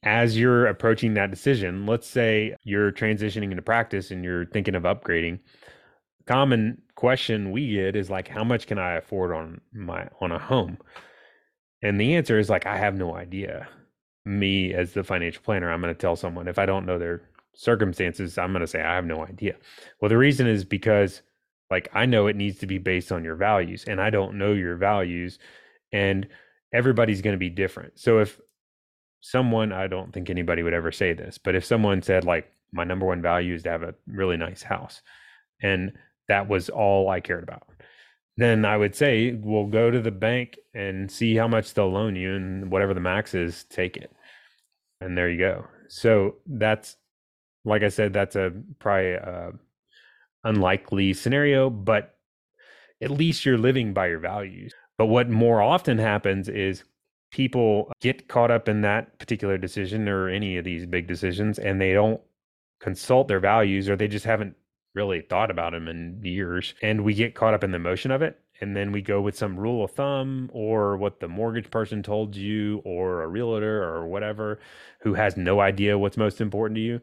as 0.04 0.38
you're 0.38 0.68
approaching 0.68 1.14
that 1.14 1.32
decision, 1.32 1.86
let's 1.86 2.08
say 2.08 2.56
you're 2.64 2.92
transitioning 2.92 3.52
into 3.52 3.62
practice 3.62 4.12
and 4.12 4.24
you're 4.24 4.46
thinking 4.48 4.76
of 4.76 4.84
upgrading. 4.84 5.40
Common 6.26 6.82
question 6.96 7.52
we 7.52 7.72
get 7.72 7.96
is 7.96 8.10
like, 8.10 8.28
how 8.28 8.44
much 8.44 8.68
can 8.68 8.78
I 8.78 8.96
afford 8.96 9.32
on 9.32 9.62
my 9.72 10.10
on 10.20 10.34
a 10.34 10.40
home? 10.40 10.78
And 11.82 12.02
the 12.02 12.16
answer 12.16 12.38
is 12.38 12.50
like, 12.50 12.66
I 12.66 12.78
have 12.78 12.96
no 12.96 13.16
idea. 13.16 13.70
Me 14.28 14.74
as 14.74 14.94
the 14.94 15.04
financial 15.04 15.42
planner, 15.42 15.72
I'm 15.72 15.82
going 15.82 15.94
to 15.94 16.00
tell 16.00 16.16
someone 16.16 16.48
if 16.48 16.60
I 16.60 16.66
don't 16.66 16.86
know 16.86 17.00
their 17.00 17.22
circumstances, 17.54 18.38
I'm 18.38 18.52
going 18.52 18.62
to 18.62 18.68
say 18.68 18.82
I 18.82 18.96
have 18.96 19.06
no 19.06 19.26
idea. 19.26 19.56
Well, 20.00 20.10
the 20.10 20.18
reason 20.18 20.48
is 20.48 20.64
because 20.64 21.22
like 21.70 21.90
I 21.94 22.06
know 22.06 22.28
it 22.28 22.36
needs 22.36 22.60
to 22.60 22.68
be 22.68 22.78
based 22.78 23.12
on 23.12 23.24
your 23.24 23.36
values, 23.36 23.84
and 23.88 24.02
I 24.02 24.10
don't 24.10 24.38
know 24.38 24.54
your 24.54 24.76
values, 24.76 25.40
and 25.92 26.28
everybody's 26.74 27.22
going 27.22 27.34
to 27.34 27.40
be 27.40 27.50
different. 27.50 28.00
So 28.00 28.20
if 28.20 28.40
someone, 29.22 29.72
I 29.72 29.88
don't 29.88 30.14
think 30.14 30.30
anybody 30.30 30.64
would 30.64 30.74
ever 30.74 30.92
say 30.92 31.14
this, 31.14 31.38
but 31.38 31.56
if 31.56 31.66
someone 31.66 32.02
said, 32.02 32.24
like, 32.24 32.52
my 32.72 32.84
number 32.84 33.06
one 33.06 33.22
value 33.22 33.54
is 33.54 33.64
to 33.64 33.70
have 33.70 33.84
a 33.84 33.96
really 34.08 34.38
nice 34.38 34.64
house, 34.64 35.02
and 35.62 35.94
that 36.28 36.48
was 36.48 36.70
all 36.70 37.10
I 37.10 37.20
cared 37.20 37.44
about, 37.44 37.68
then 38.38 38.66
I 38.66 38.78
would 38.78 38.96
say, 38.96 39.34
well, 39.34 39.66
go 39.66 39.90
to 39.90 40.00
the 40.00 40.12
bank 40.12 40.58
and 40.74 41.12
see 41.12 41.36
how 41.36 41.48
much 41.48 41.74
they'll 41.74 41.92
loan 41.92 42.16
you, 42.16 42.36
and 42.36 42.72
whatever 42.72 42.94
the 42.94 43.00
max 43.00 43.34
is, 43.34 43.66
take 43.66 43.98
it. 43.98 44.12
And 45.02 45.18
there 45.18 45.30
you 45.30 45.38
go. 45.38 45.66
So 45.90 46.36
that's, 46.46 46.98
like 47.66 47.84
I 47.84 47.90
said, 47.90 48.14
that's 48.14 48.36
a 48.36 48.52
probably 48.80 49.14
a 49.14 49.52
unlikely 50.44 51.14
scenario, 51.14 51.70
but 51.70 52.16
at 53.02 53.12
least 53.12 53.46
you're 53.46 53.58
living 53.58 53.94
by 53.94 54.08
your 54.08 54.20
values. 54.20 54.74
But 54.98 55.08
what 55.08 55.30
more 55.30 55.62
often 55.62 55.98
happens 55.98 56.50
is 56.50 56.84
people 57.32 57.92
get 58.02 58.28
caught 58.28 58.52
up 58.52 58.68
in 58.68 58.82
that 58.82 59.20
particular 59.20 59.58
decision 59.58 60.08
or 60.08 60.30
any 60.30 60.58
of 60.58 60.66
these 60.66 60.86
big 60.86 61.08
decisions 61.08 61.60
and 61.60 61.80
they 61.80 61.94
don't 61.94 62.22
consult 62.80 63.28
their 63.28 63.40
values 63.40 63.90
or 63.90 63.96
they 63.96 64.08
just 64.08 64.26
haven't 64.26 64.56
really 64.96 65.22
thought 65.22 65.52
about 65.52 65.74
them 65.74 65.88
in 65.88 66.20
years 66.24 66.74
and 66.82 67.04
we 67.04 67.14
get 67.14 67.36
caught 67.36 67.54
up 67.54 67.64
in 67.64 67.72
the 67.72 67.80
motion 67.80 68.12
of 68.12 68.22
it 68.22 68.40
and 68.62 68.76
then 68.76 68.92
we 68.92 69.02
go 69.02 69.22
with 69.22 69.38
some 69.38 69.60
rule 69.60 69.84
of 69.84 69.92
thumb 69.92 70.50
or 70.54 70.98
what 70.98 71.20
the 71.20 71.28
mortgage 71.28 71.70
person 71.70 72.02
told 72.02 72.36
you 72.36 72.82
or 72.86 73.24
a 73.24 73.28
realtor 73.28 73.84
or 73.84 74.08
whatever 74.08 74.60
who 75.02 75.14
has 75.14 75.38
no 75.38 75.60
idea 75.60 75.98
what's 75.98 76.18
most 76.18 76.42
important 76.42 76.76
to 76.76 76.82
you 76.82 77.02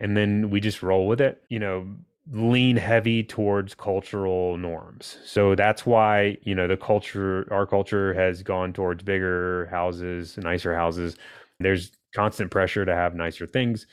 and 0.00 0.16
then 0.16 0.50
we 0.50 0.60
just 0.60 0.82
roll 0.82 1.06
with 1.06 1.20
it 1.20 1.42
you 1.48 1.58
know 1.58 1.86
lean 2.32 2.76
heavy 2.76 3.22
towards 3.22 3.74
cultural 3.74 4.56
norms. 4.56 5.18
So 5.24 5.54
that's 5.54 5.86
why, 5.86 6.38
you 6.42 6.54
know, 6.54 6.66
the 6.66 6.76
culture, 6.76 7.46
our 7.52 7.66
culture 7.66 8.14
has 8.14 8.42
gone 8.42 8.72
towards 8.72 9.02
bigger 9.04 9.66
houses, 9.70 10.36
nicer 10.36 10.74
houses. 10.74 11.16
There's 11.60 11.92
constant 12.14 12.50
pressure 12.50 12.84
to 12.84 12.94
have 12.94 13.14
nicer 13.14 13.46
things. 13.46 13.86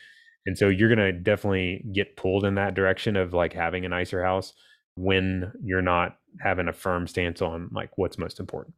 And 0.45 0.57
so 0.57 0.67
you're 0.67 0.93
going 0.93 0.99
to 0.99 1.11
definitely 1.11 1.85
get 1.93 2.17
pulled 2.17 2.43
in 2.43 2.55
that 2.55 2.73
direction 2.73 3.15
of 3.15 3.33
like 3.33 3.53
having 3.53 3.85
a 3.85 3.89
nicer 3.89 4.23
house 4.23 4.53
when 4.95 5.51
you're 5.63 5.81
not 5.81 6.17
having 6.41 6.67
a 6.67 6.73
firm 6.73 7.07
stance 7.07 7.41
on 7.41 7.69
like 7.71 7.97
what's 7.97 8.17
most 8.17 8.39
important. 8.39 8.75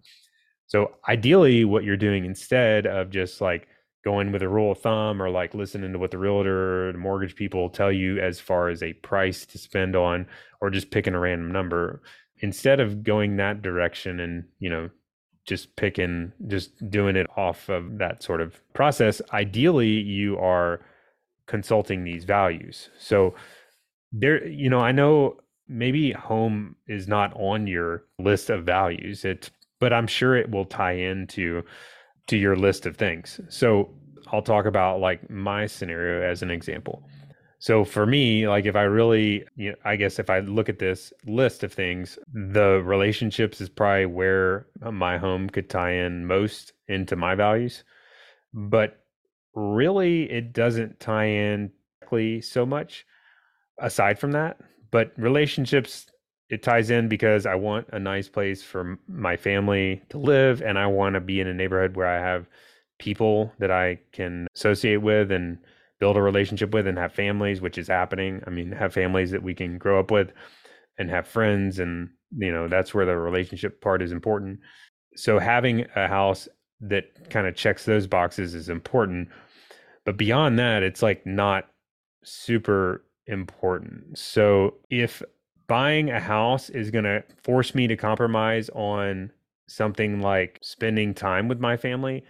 So 0.67 0.95
ideally, 1.07 1.65
what 1.65 1.83
you're 1.83 1.97
doing 1.97 2.25
instead 2.25 2.87
of 2.87 3.09
just 3.09 3.41
like 3.41 3.67
going 4.03 4.31
with 4.31 4.43
a 4.43 4.49
rule 4.49 4.71
of 4.71 4.77
thumb 4.79 5.21
or 5.21 5.29
like 5.29 5.55
listening 5.55 5.91
to 5.91 5.99
what 5.99 6.11
the 6.11 6.17
realtor 6.17 6.89
or 6.89 6.91
the 6.91 6.97
mortgage 6.97 7.35
people 7.35 7.69
tell 7.69 7.91
you 7.91 8.19
as 8.19 8.39
far 8.39 8.69
as 8.69 8.83
a 8.83 8.93
price 8.93 9.45
to 9.47 9.57
spend 9.57 9.95
on 9.95 10.27
or 10.61 10.69
just 10.69 10.91
picking 10.91 11.15
a 11.15 11.19
random 11.19 11.51
number 11.51 12.01
instead 12.39 12.79
of 12.79 13.03
going 13.03 13.37
that 13.37 13.63
direction 13.63 14.19
and 14.19 14.43
you 14.59 14.69
know 14.69 14.89
just 15.45 15.75
picking 15.75 16.31
just 16.47 16.71
doing 16.89 17.15
it 17.15 17.27
off 17.35 17.67
of 17.69 17.97
that 17.97 18.21
sort 18.21 18.41
of 18.41 18.61
process 18.73 19.21
ideally 19.33 19.89
you 19.89 20.37
are 20.37 20.81
consulting 21.47 22.03
these 22.03 22.25
values 22.25 22.89
so 22.99 23.33
there 24.11 24.45
you 24.47 24.69
know 24.69 24.79
i 24.79 24.91
know 24.91 25.35
maybe 25.67 26.11
home 26.11 26.75
is 26.87 27.07
not 27.07 27.33
on 27.35 27.67
your 27.67 28.03
list 28.19 28.49
of 28.49 28.65
values 28.65 29.25
it 29.25 29.49
but 29.79 29.91
i'm 29.91 30.07
sure 30.07 30.35
it 30.35 30.49
will 30.49 30.65
tie 30.65 30.93
into 30.93 31.63
to 32.27 32.37
your 32.37 32.55
list 32.55 32.85
of 32.85 32.97
things. 32.97 33.39
So 33.49 33.89
I'll 34.31 34.41
talk 34.41 34.65
about 34.65 34.99
like 34.99 35.29
my 35.29 35.67
scenario 35.67 36.27
as 36.27 36.41
an 36.41 36.51
example. 36.51 37.07
So 37.59 37.85
for 37.85 38.05
me, 38.05 38.47
like 38.47 38.65
if 38.65 38.75
I 38.75 38.83
really, 38.83 39.45
you 39.55 39.71
know, 39.71 39.75
I 39.85 39.95
guess 39.95 40.19
if 40.19 40.29
I 40.29 40.39
look 40.39 40.69
at 40.69 40.79
this 40.79 41.13
list 41.25 41.63
of 41.63 41.73
things, 41.73 42.19
the 42.33 42.81
relationships 42.83 43.61
is 43.61 43.69
probably 43.69 44.05
where 44.07 44.67
my 44.91 45.17
home 45.17 45.49
could 45.49 45.69
tie 45.69 45.93
in 45.93 46.27
most 46.27 46.73
into 46.87 47.15
my 47.15 47.33
values. 47.35 47.83
But 48.53 48.99
really, 49.53 50.29
it 50.29 50.53
doesn't 50.53 50.99
tie 50.99 51.25
in 51.25 51.71
so 52.41 52.65
much 52.65 53.05
aside 53.79 54.19
from 54.19 54.31
that. 54.31 54.57
But 54.95 55.11
relationships 55.17 56.07
it 56.49 56.63
ties 56.63 56.89
in 56.89 57.09
because 57.09 57.45
I 57.45 57.55
want 57.55 57.89
a 57.91 57.99
nice 57.99 58.29
place 58.29 58.63
for 58.63 58.97
my 59.09 59.35
family 59.35 60.01
to 60.07 60.17
live 60.17 60.61
and 60.61 60.79
I 60.79 60.87
want 60.87 61.15
to 61.15 61.19
be 61.19 61.41
in 61.41 61.47
a 61.47 61.53
neighborhood 61.53 61.97
where 61.97 62.07
I 62.07 62.25
have 62.25 62.47
people 62.97 63.51
that 63.59 63.69
I 63.69 63.99
can 64.13 64.47
associate 64.55 65.01
with 65.01 65.33
and 65.33 65.57
build 65.99 66.15
a 66.15 66.21
relationship 66.21 66.73
with 66.73 66.87
and 66.87 66.97
have 66.97 67.11
families, 67.11 67.59
which 67.59 67.77
is 67.77 67.89
happening. 67.89 68.41
I 68.47 68.51
mean, 68.51 68.71
have 68.71 68.93
families 68.93 69.31
that 69.31 69.43
we 69.43 69.53
can 69.53 69.77
grow 69.77 69.99
up 69.99 70.11
with 70.11 70.31
and 70.97 71.09
have 71.09 71.27
friends 71.27 71.77
and 71.79 72.11
you 72.37 72.53
know, 72.53 72.69
that's 72.69 72.93
where 72.93 73.05
the 73.05 73.17
relationship 73.17 73.81
part 73.81 74.01
is 74.01 74.13
important. 74.13 74.61
So 75.17 75.39
having 75.39 75.87
a 75.97 76.07
house 76.07 76.47
that 76.79 77.29
kind 77.29 77.47
of 77.47 77.55
checks 77.57 77.83
those 77.83 78.07
boxes 78.07 78.55
is 78.55 78.69
important. 78.69 79.27
But 80.05 80.15
beyond 80.15 80.57
that, 80.59 80.83
it's 80.83 81.01
like 81.01 81.25
not 81.25 81.67
super 82.23 83.03
important. 83.27 84.17
So 84.17 84.75
if 84.89 85.21
buying 85.67 86.09
a 86.09 86.19
house 86.19 86.69
is 86.69 86.91
going 86.91 87.05
to 87.05 87.23
force 87.43 87.73
me 87.73 87.87
to 87.87 87.95
compromise 87.95 88.69
on 88.73 89.31
something 89.67 90.21
like 90.21 90.59
spending 90.61 91.13
time 91.13 91.47
with 91.47 91.59
my 91.59 91.75
family, 91.77 92.23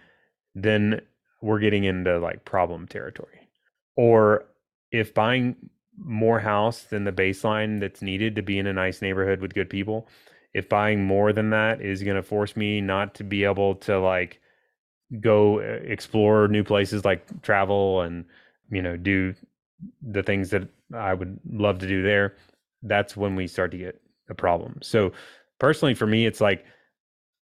then 0.54 1.00
we're 1.42 1.58
getting 1.58 1.84
into 1.84 2.18
like 2.18 2.44
problem 2.44 2.86
territory. 2.86 3.48
Or 3.96 4.46
if 4.90 5.12
buying 5.14 5.56
more 5.98 6.40
house 6.40 6.82
than 6.82 7.04
the 7.04 7.12
baseline 7.12 7.80
that's 7.80 8.02
needed 8.02 8.36
to 8.36 8.42
be 8.42 8.58
in 8.58 8.66
a 8.66 8.72
nice 8.72 9.02
neighborhood 9.02 9.40
with 9.40 9.54
good 9.54 9.70
people, 9.70 10.08
if 10.54 10.68
buying 10.68 11.04
more 11.04 11.32
than 11.32 11.50
that 11.50 11.80
is 11.82 12.02
going 12.02 12.16
to 12.16 12.22
force 12.22 12.56
me 12.56 12.80
not 12.80 13.14
to 13.14 13.24
be 13.24 13.44
able 13.44 13.74
to 13.74 13.98
like 13.98 14.40
go 15.20 15.60
uh, 15.60 15.80
explore 15.84 16.48
new 16.48 16.64
places 16.64 17.04
like 17.04 17.42
travel 17.42 18.00
and 18.00 18.24
you 18.70 18.82
know 18.82 18.96
do 18.96 19.34
the 20.02 20.22
things 20.22 20.50
that 20.50 20.66
I 20.94 21.14
would 21.14 21.38
love 21.50 21.78
to 21.80 21.88
do 21.88 22.02
there, 22.02 22.36
that's 22.82 23.16
when 23.16 23.36
we 23.36 23.46
start 23.46 23.70
to 23.72 23.78
get 23.78 24.00
a 24.28 24.34
problem. 24.34 24.78
So 24.82 25.12
personally 25.58 25.94
for 25.94 26.06
me 26.06 26.26
it's 26.26 26.40
like 26.40 26.64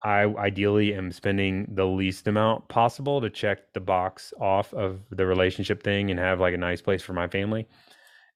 I 0.02 0.24
ideally 0.38 0.94
am 0.94 1.10
spending 1.10 1.66
the 1.74 1.84
least 1.84 2.28
amount 2.28 2.68
possible 2.68 3.20
to 3.20 3.30
check 3.30 3.72
the 3.72 3.80
box 3.80 4.32
off 4.40 4.72
of 4.72 5.00
the 5.10 5.26
relationship 5.26 5.82
thing 5.82 6.10
and 6.10 6.20
have 6.20 6.40
like 6.40 6.54
a 6.54 6.58
nice 6.58 6.80
place 6.80 7.02
for 7.02 7.14
my 7.14 7.26
family. 7.26 7.66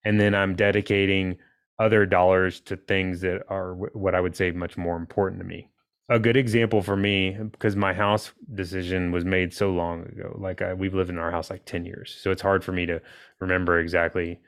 And 0.05 0.21
then 0.21 0.35
I'm 0.35 0.57
dedicating 0.57 1.39
other 1.79 2.05
dollars 2.05 2.61
to 2.61 2.77
things 2.77 3.21
that 3.21 3.43
are 3.49 3.75
what 3.75 4.15
I 4.15 4.21
would 4.21 4.35
say 4.35 4.51
much 4.51 4.77
more 4.77 4.97
important 4.97 5.41
to 5.41 5.47
me. 5.47 5.69
A 6.09 6.19
good 6.19 6.37
example 6.37 6.83
for 6.83 6.97
me, 6.97 7.39
because 7.53 7.77
my 7.77 7.95
house 7.95 8.33
decision 8.55 9.13
was 9.13 9.25
made 9.25 9.55
so 9.55 9.71
long 9.71 10.03
ago. 10.03 10.37
Like 10.39 10.61
I, 10.63 10.75
we've 10.75 10.95
lived 10.95 11.11
in 11.11 11.19
our 11.19 11.31
house 11.31 11.49
like 11.49 11.65
10 11.65 11.87
years. 11.87 12.19
So 12.21 12.33
it's 12.33 12.43
hard 12.43 12.65
for 12.65 12.73
me 12.73 12.87
to 12.87 13.01
remember 13.39 13.79
exactly 13.79 14.41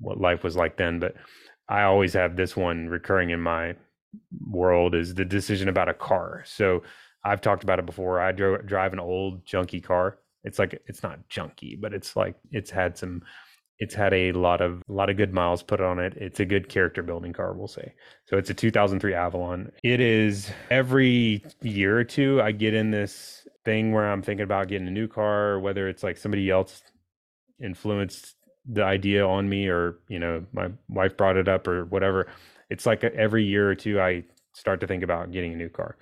what 0.00 0.20
life 0.20 0.42
was 0.42 0.56
like 0.56 0.76
then. 0.76 0.98
But 0.98 1.14
I 1.68 1.82
always 1.82 2.12
have 2.14 2.36
this 2.36 2.56
one 2.56 2.88
recurring 2.88 3.30
in 3.30 3.40
my 3.40 3.76
world 4.48 4.94
is 4.94 5.14
the 5.14 5.24
decision 5.24 5.68
about 5.68 5.88
a 5.88 5.94
car. 5.94 6.42
So 6.46 6.82
I've 7.24 7.40
talked 7.40 7.62
about 7.62 7.78
it 7.78 7.86
before. 7.86 8.20
I 8.20 8.32
dro- 8.32 8.62
drive 8.62 8.92
an 8.92 9.00
old 9.00 9.46
junky 9.46 9.82
car. 9.82 10.18
It's 10.42 10.58
like 10.58 10.80
it's 10.86 11.02
not 11.02 11.28
junky, 11.28 11.78
but 11.80 11.92
it's 11.92 12.16
like 12.16 12.34
it's 12.50 12.70
had 12.70 12.96
some 12.96 13.22
it's 13.78 13.94
had 13.94 14.12
a 14.12 14.32
lot 14.32 14.60
of 14.60 14.82
a 14.88 14.92
lot 14.92 15.10
of 15.10 15.16
good 15.16 15.32
miles 15.32 15.62
put 15.62 15.80
on 15.80 15.98
it. 15.98 16.14
It's 16.16 16.40
a 16.40 16.44
good 16.44 16.68
character 16.68 17.02
building 17.02 17.32
car, 17.32 17.52
we'll 17.54 17.68
say. 17.68 17.94
So 18.26 18.36
it's 18.36 18.50
a 18.50 18.54
2003 18.54 19.14
Avalon. 19.14 19.72
It 19.82 20.00
is 20.00 20.50
every 20.70 21.44
year 21.62 21.98
or 21.98 22.04
two 22.04 22.40
I 22.42 22.52
get 22.52 22.74
in 22.74 22.90
this 22.90 23.46
thing 23.64 23.92
where 23.92 24.10
I'm 24.10 24.22
thinking 24.22 24.44
about 24.44 24.68
getting 24.68 24.88
a 24.88 24.92
new 24.92 25.08
car, 25.08 25.60
whether 25.60 25.88
it's 25.88 26.02
like 26.02 26.16
somebody 26.16 26.50
else 26.50 26.82
influenced 27.62 28.36
the 28.72 28.84
idea 28.84 29.26
on 29.26 29.48
me 29.48 29.68
or, 29.68 29.98
you 30.08 30.18
know, 30.18 30.44
my 30.52 30.70
wife 30.88 31.16
brought 31.16 31.36
it 31.36 31.48
up 31.48 31.66
or 31.66 31.84
whatever 31.86 32.28
it's 32.70 32.86
like 32.86 33.04
uh, 33.04 33.10
every 33.14 33.44
year 33.44 33.68
or 33.68 33.74
two 33.74 34.00
I 34.00 34.24
start 34.54 34.80
to 34.80 34.86
think 34.86 35.02
about 35.02 35.32
getting 35.32 35.52
a 35.52 35.56
new 35.56 35.68
car. 35.68 35.96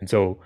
And 0.00 0.08
so 0.08 0.40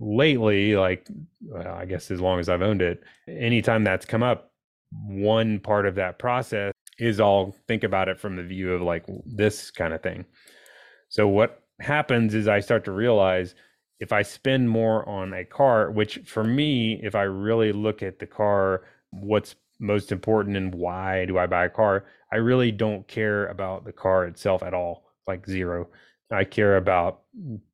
lately, 0.00 0.76
like 0.76 1.08
well, 1.40 1.74
I 1.74 1.86
guess 1.86 2.10
as 2.10 2.20
long 2.20 2.40
as 2.40 2.48
I've 2.48 2.62
owned 2.62 2.82
it, 2.82 3.02
anytime 3.26 3.84
that's 3.84 4.04
come 4.04 4.22
up, 4.22 4.52
one 4.90 5.60
part 5.60 5.86
of 5.86 5.94
that 5.94 6.18
process 6.18 6.72
is 6.98 7.20
I'll 7.20 7.54
think 7.66 7.84
about 7.84 8.08
it 8.08 8.20
from 8.20 8.36
the 8.36 8.42
view 8.42 8.72
of 8.74 8.82
like 8.82 9.04
this 9.24 9.70
kind 9.70 9.94
of 9.94 10.02
thing. 10.02 10.26
So 11.08 11.26
what 11.26 11.62
happens 11.80 12.34
is 12.34 12.46
I 12.46 12.60
start 12.60 12.84
to 12.84 12.92
realize 12.92 13.54
if 14.00 14.12
I 14.12 14.22
spend 14.22 14.68
more 14.68 15.08
on 15.08 15.32
a 15.32 15.44
car, 15.44 15.90
which 15.90 16.18
for 16.26 16.44
me, 16.44 17.00
if 17.02 17.14
I 17.14 17.22
really 17.22 17.72
look 17.72 18.02
at 18.02 18.18
the 18.18 18.26
car, 18.26 18.82
what's 19.10 19.54
most 19.80 20.12
important 20.12 20.56
and 20.56 20.74
why 20.74 21.24
do 21.24 21.38
I 21.38 21.46
buy 21.46 21.64
a 21.64 21.70
car, 21.70 22.04
I 22.32 22.36
really 22.36 22.70
don't 22.70 23.08
care 23.08 23.48
about 23.48 23.84
the 23.84 23.92
car 23.92 24.26
itself 24.26 24.62
at 24.62 24.74
all, 24.74 25.10
like 25.26 25.46
zero. 25.46 25.88
I 26.30 26.44
care 26.44 26.76
about 26.76 27.22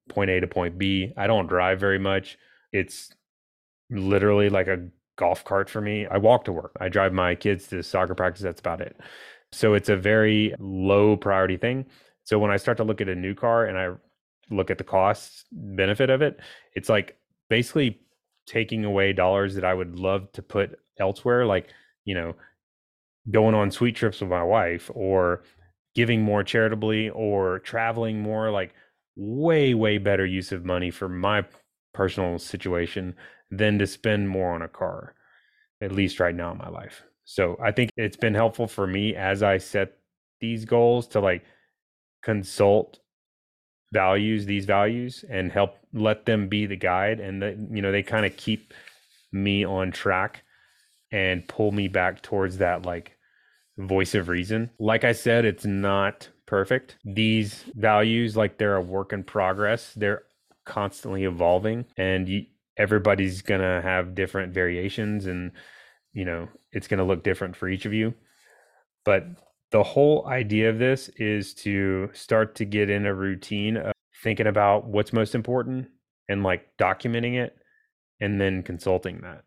point 0.08 0.30
A 0.30 0.40
to 0.40 0.46
point 0.46 0.78
B. 0.78 1.12
I 1.16 1.26
don't 1.26 1.46
drive 1.46 1.78
very 1.80 1.98
much. 1.98 2.38
It's 2.72 3.12
literally 3.90 4.48
like 4.48 4.68
a 4.68 4.88
golf 5.16 5.44
cart 5.44 5.68
for 5.68 5.80
me. 5.80 6.06
I 6.06 6.18
walk 6.18 6.44
to 6.44 6.52
work. 6.52 6.76
I 6.80 6.88
drive 6.88 7.12
my 7.12 7.34
kids 7.34 7.66
to 7.68 7.82
soccer 7.82 8.14
practice. 8.14 8.42
That's 8.42 8.60
about 8.60 8.80
it. 8.80 8.96
So 9.52 9.74
it's 9.74 9.88
a 9.88 9.96
very 9.96 10.54
low 10.58 11.16
priority 11.16 11.56
thing. 11.56 11.86
So 12.24 12.38
when 12.38 12.50
I 12.50 12.56
start 12.56 12.76
to 12.78 12.84
look 12.84 13.00
at 13.00 13.08
a 13.08 13.14
new 13.14 13.34
car 13.34 13.66
and 13.66 13.78
I 13.78 13.90
look 14.50 14.70
at 14.70 14.78
the 14.78 14.84
cost 14.84 15.46
benefit 15.52 16.10
of 16.10 16.22
it, 16.22 16.40
it's 16.74 16.88
like 16.88 17.16
basically 17.48 18.00
taking 18.46 18.84
away 18.84 19.12
dollars 19.12 19.54
that 19.54 19.64
I 19.64 19.74
would 19.74 19.98
love 19.98 20.30
to 20.32 20.42
put 20.42 20.78
elsewhere. 20.98 21.46
Like, 21.46 21.68
you 22.06 22.14
know, 22.14 22.36
going 23.30 23.54
on 23.54 23.70
sweet 23.70 23.96
trips 23.96 24.20
with 24.20 24.30
my 24.30 24.42
wife 24.42 24.90
or 24.94 25.42
giving 25.94 26.22
more 26.22 26.44
charitably 26.44 27.10
or 27.10 27.58
traveling 27.60 28.20
more 28.20 28.50
like 28.50 28.74
way 29.16 29.74
way 29.74 29.98
better 29.98 30.26
use 30.26 30.52
of 30.52 30.64
money 30.64 30.90
for 30.90 31.08
my 31.08 31.44
personal 31.94 32.38
situation 32.38 33.14
than 33.50 33.78
to 33.78 33.86
spend 33.86 34.28
more 34.28 34.52
on 34.52 34.62
a 34.62 34.68
car 34.68 35.14
at 35.80 35.92
least 35.92 36.20
right 36.20 36.34
now 36.34 36.52
in 36.52 36.58
my 36.58 36.68
life. 36.68 37.02
So 37.24 37.56
i 37.62 37.72
think 37.72 37.90
it's 37.96 38.16
been 38.16 38.34
helpful 38.34 38.68
for 38.68 38.86
me 38.86 39.16
as 39.16 39.42
i 39.42 39.58
set 39.58 39.98
these 40.40 40.64
goals 40.64 41.08
to 41.08 41.20
like 41.20 41.44
consult 42.22 43.00
values 43.92 44.46
these 44.46 44.64
values 44.64 45.24
and 45.30 45.52
help 45.52 45.76
let 45.92 46.26
them 46.26 46.48
be 46.48 46.66
the 46.66 46.76
guide 46.76 47.20
and 47.20 47.40
the, 47.42 47.68
you 47.70 47.80
know 47.80 47.92
they 47.92 48.02
kind 48.02 48.26
of 48.26 48.36
keep 48.36 48.74
me 49.32 49.64
on 49.64 49.90
track 49.92 50.42
and 51.16 51.48
pull 51.48 51.72
me 51.72 51.88
back 51.88 52.20
towards 52.20 52.58
that 52.58 52.84
like 52.84 53.16
voice 53.78 54.14
of 54.14 54.28
reason. 54.28 54.70
Like 54.78 55.02
I 55.02 55.12
said, 55.12 55.46
it's 55.46 55.64
not 55.64 56.28
perfect. 56.44 56.98
These 57.06 57.64
values, 57.74 58.36
like 58.36 58.58
they're 58.58 58.76
a 58.76 58.82
work 58.82 59.14
in 59.14 59.24
progress, 59.24 59.94
they're 59.96 60.24
constantly 60.66 61.24
evolving, 61.24 61.86
and 61.96 62.28
you, 62.28 62.44
everybody's 62.76 63.40
going 63.40 63.62
to 63.62 63.80
have 63.82 64.14
different 64.14 64.52
variations, 64.52 65.24
and 65.24 65.52
you 66.12 66.26
know, 66.26 66.48
it's 66.70 66.86
going 66.86 66.98
to 66.98 67.04
look 67.04 67.24
different 67.24 67.56
for 67.56 67.66
each 67.66 67.86
of 67.86 67.94
you. 67.94 68.12
But 69.06 69.24
the 69.70 69.82
whole 69.82 70.26
idea 70.28 70.68
of 70.68 70.78
this 70.78 71.08
is 71.16 71.54
to 71.54 72.10
start 72.12 72.56
to 72.56 72.66
get 72.66 72.90
in 72.90 73.06
a 73.06 73.14
routine 73.14 73.78
of 73.78 73.92
thinking 74.22 74.48
about 74.48 74.86
what's 74.86 75.14
most 75.14 75.34
important 75.34 75.88
and 76.28 76.42
like 76.42 76.66
documenting 76.78 77.42
it 77.42 77.56
and 78.20 78.38
then 78.38 78.62
consulting 78.62 79.22
that 79.22 79.44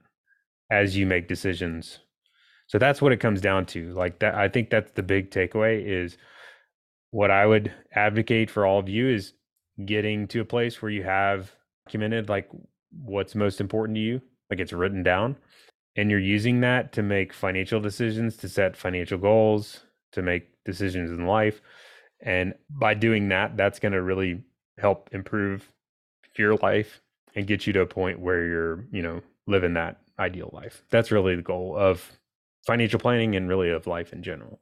as 0.70 0.96
you 0.96 1.06
make 1.06 1.28
decisions 1.28 2.00
so 2.70 2.78
that's 2.78 3.02
what 3.02 3.12
it 3.12 3.20
comes 3.20 3.42
down 3.42 3.66
to. 3.68 3.92
Like 3.94 4.20
that 4.20 4.36
I 4.36 4.48
think 4.48 4.70
that's 4.70 4.92
the 4.92 5.02
big 5.02 5.32
takeaway 5.32 5.84
is 5.84 6.18
what 7.10 7.32
I 7.32 7.46
would 7.48 7.74
advocate 7.94 8.52
for 8.52 8.66
all 8.66 8.78
of 8.78 8.88
you 8.88 9.10
is 9.10 9.34
getting 9.84 10.28
to 10.28 10.42
a 10.42 10.46
place 10.46 10.80
where 10.80 10.92
you 10.92 11.02
have 11.04 11.52
documented 11.86 12.30
like 12.30 12.48
what's 12.92 13.34
most 13.34 13.60
important 13.60 13.96
to 13.96 14.02
you, 14.02 14.22
like 14.52 14.60
it's 14.60 14.72
written 14.72 15.02
down 15.02 15.36
and 15.96 16.12
you're 16.12 16.20
using 16.20 16.62
that 16.62 16.94
to 16.94 17.02
make 17.02 17.34
financial 17.34 17.82
decisions, 17.82 18.38
to 18.38 18.48
set 18.48 18.78
financial 18.78 19.18
goals, 19.18 19.80
to 20.12 20.22
make 20.22 20.50
decisions 20.64 21.10
in 21.10 21.26
life. 21.26 21.62
And 22.22 22.54
by 22.70 22.94
doing 22.94 23.30
that, 23.30 23.58
that's 23.58 23.80
going 23.80 23.94
to 23.94 24.02
really 24.04 24.44
help 24.78 25.10
improve 25.12 25.72
your 26.38 26.56
life 26.58 27.02
and 27.36 27.48
get 27.48 27.66
you 27.66 27.74
to 27.74 27.82
a 27.82 27.88
point 27.88 28.20
where 28.20 28.46
you're, 28.46 28.86
you 28.92 29.02
know, 29.02 29.24
living 29.48 29.74
that 29.74 29.98
ideal 30.20 30.50
life. 30.54 30.84
That's 30.90 31.12
really 31.12 31.36
the 31.36 31.42
goal 31.42 31.76
of 31.78 32.12
financial 32.66 33.00
planning 33.00 33.36
and 33.36 33.48
really 33.50 33.70
of 33.70 33.88
life 33.88 34.14
in 34.14 34.22
general. 34.24 34.60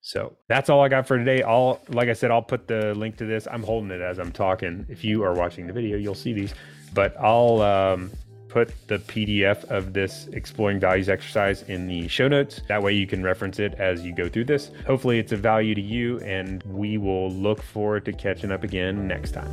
So 0.00 0.36
that's 0.48 0.70
all 0.70 0.82
I 0.84 0.88
got 0.88 1.08
for 1.08 1.18
today. 1.18 1.42
I'll, 1.42 1.80
like 1.88 2.08
I 2.08 2.12
said, 2.12 2.30
I'll 2.30 2.42
put 2.42 2.68
the 2.68 2.94
link 2.94 3.16
to 3.16 3.24
this. 3.24 3.48
I'm 3.50 3.64
holding 3.64 3.90
it 3.90 4.00
as 4.00 4.20
I'm 4.20 4.30
talking. 4.30 4.86
If 4.88 5.02
you 5.02 5.24
are 5.24 5.34
watching 5.34 5.66
the 5.66 5.72
video, 5.72 5.96
you'll 5.96 6.14
see 6.14 6.32
these, 6.32 6.54
but 6.94 7.16
I'll 7.18 7.60
um, 7.62 8.12
put 8.48 8.72
the 8.86 8.98
PDF 9.00 9.64
of 9.64 9.92
this 9.92 10.28
exploring 10.28 10.78
values 10.78 11.08
exercise 11.08 11.62
in 11.62 11.88
the 11.88 12.06
show 12.06 12.28
notes. 12.28 12.60
That 12.68 12.82
way 12.82 12.92
you 12.92 13.06
can 13.06 13.22
reference 13.24 13.58
it 13.58 13.74
as 13.74 14.04
you 14.04 14.14
go 14.14 14.28
through 14.28 14.44
this. 14.44 14.70
Hopefully 14.86 15.18
it's 15.18 15.32
of 15.32 15.40
value 15.40 15.74
to 15.74 15.80
you 15.80 16.20
and 16.20 16.62
we 16.62 16.98
will 16.98 17.30
look 17.32 17.60
forward 17.60 18.04
to 18.04 18.12
catching 18.12 18.52
up 18.52 18.62
again 18.62 19.08
next 19.08 19.32
time. 19.32 19.50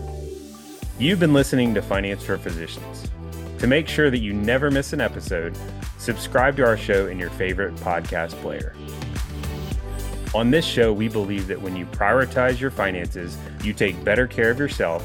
You've 1.00 1.20
been 1.20 1.34
listening 1.34 1.74
to 1.74 1.82
Finance 1.82 2.24
for 2.24 2.38
Physicians. 2.38 3.10
To 3.64 3.68
make 3.68 3.88
sure 3.88 4.10
that 4.10 4.20
you 4.20 4.34
never 4.34 4.70
miss 4.70 4.92
an 4.92 5.00
episode, 5.00 5.58
subscribe 5.98 6.58
to 6.58 6.66
our 6.66 6.76
show 6.76 7.08
in 7.08 7.18
your 7.18 7.30
favorite 7.30 7.74
podcast 7.78 8.32
player. 8.42 8.76
On 10.36 10.52
this 10.52 10.66
show, 10.66 10.92
we 10.92 11.08
believe 11.08 11.48
that 11.48 11.62
when 11.62 11.74
you 11.78 11.86
prioritize 11.86 12.60
your 12.60 12.72
finances, 12.72 13.38
you 13.64 13.72
take 13.72 14.04
better 14.04 14.28
care 14.28 14.52
of 14.52 14.60
yourself, 14.60 15.02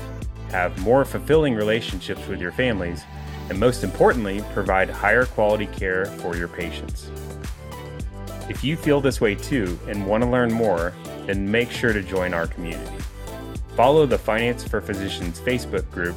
have 0.50 0.76
more 0.80 1.04
fulfilling 1.04 1.54
relationships 1.54 2.26
with 2.26 2.40
your 2.40 2.50
families, 2.50 3.04
and 3.48 3.60
most 3.60 3.84
importantly, 3.84 4.42
provide 4.52 4.90
higher 4.90 5.24
quality 5.24 5.66
care 5.66 6.06
for 6.06 6.36
your 6.36 6.48
patients. 6.48 7.12
If 8.48 8.64
you 8.64 8.76
feel 8.76 9.00
this 9.00 9.20
way 9.20 9.36
too 9.36 9.78
and 9.86 10.04
want 10.04 10.24
to 10.24 10.28
learn 10.28 10.52
more, 10.52 10.92
then 11.26 11.48
make 11.48 11.70
sure 11.70 11.92
to 11.92 12.02
join 12.02 12.34
our 12.34 12.48
community. 12.48 13.04
Follow 13.76 14.04
the 14.04 14.18
Finance 14.18 14.64
for 14.64 14.80
Physicians 14.80 15.38
Facebook 15.38 15.88
group 15.92 16.16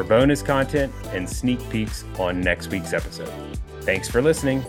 for 0.00 0.08
bonus 0.08 0.40
content 0.40 0.90
and 1.12 1.28
sneak 1.28 1.58
peeks 1.68 2.04
on 2.18 2.40
next 2.40 2.68
week's 2.68 2.94
episode. 2.94 3.28
Thanks 3.82 4.08
for 4.08 4.22
listening. 4.22 4.64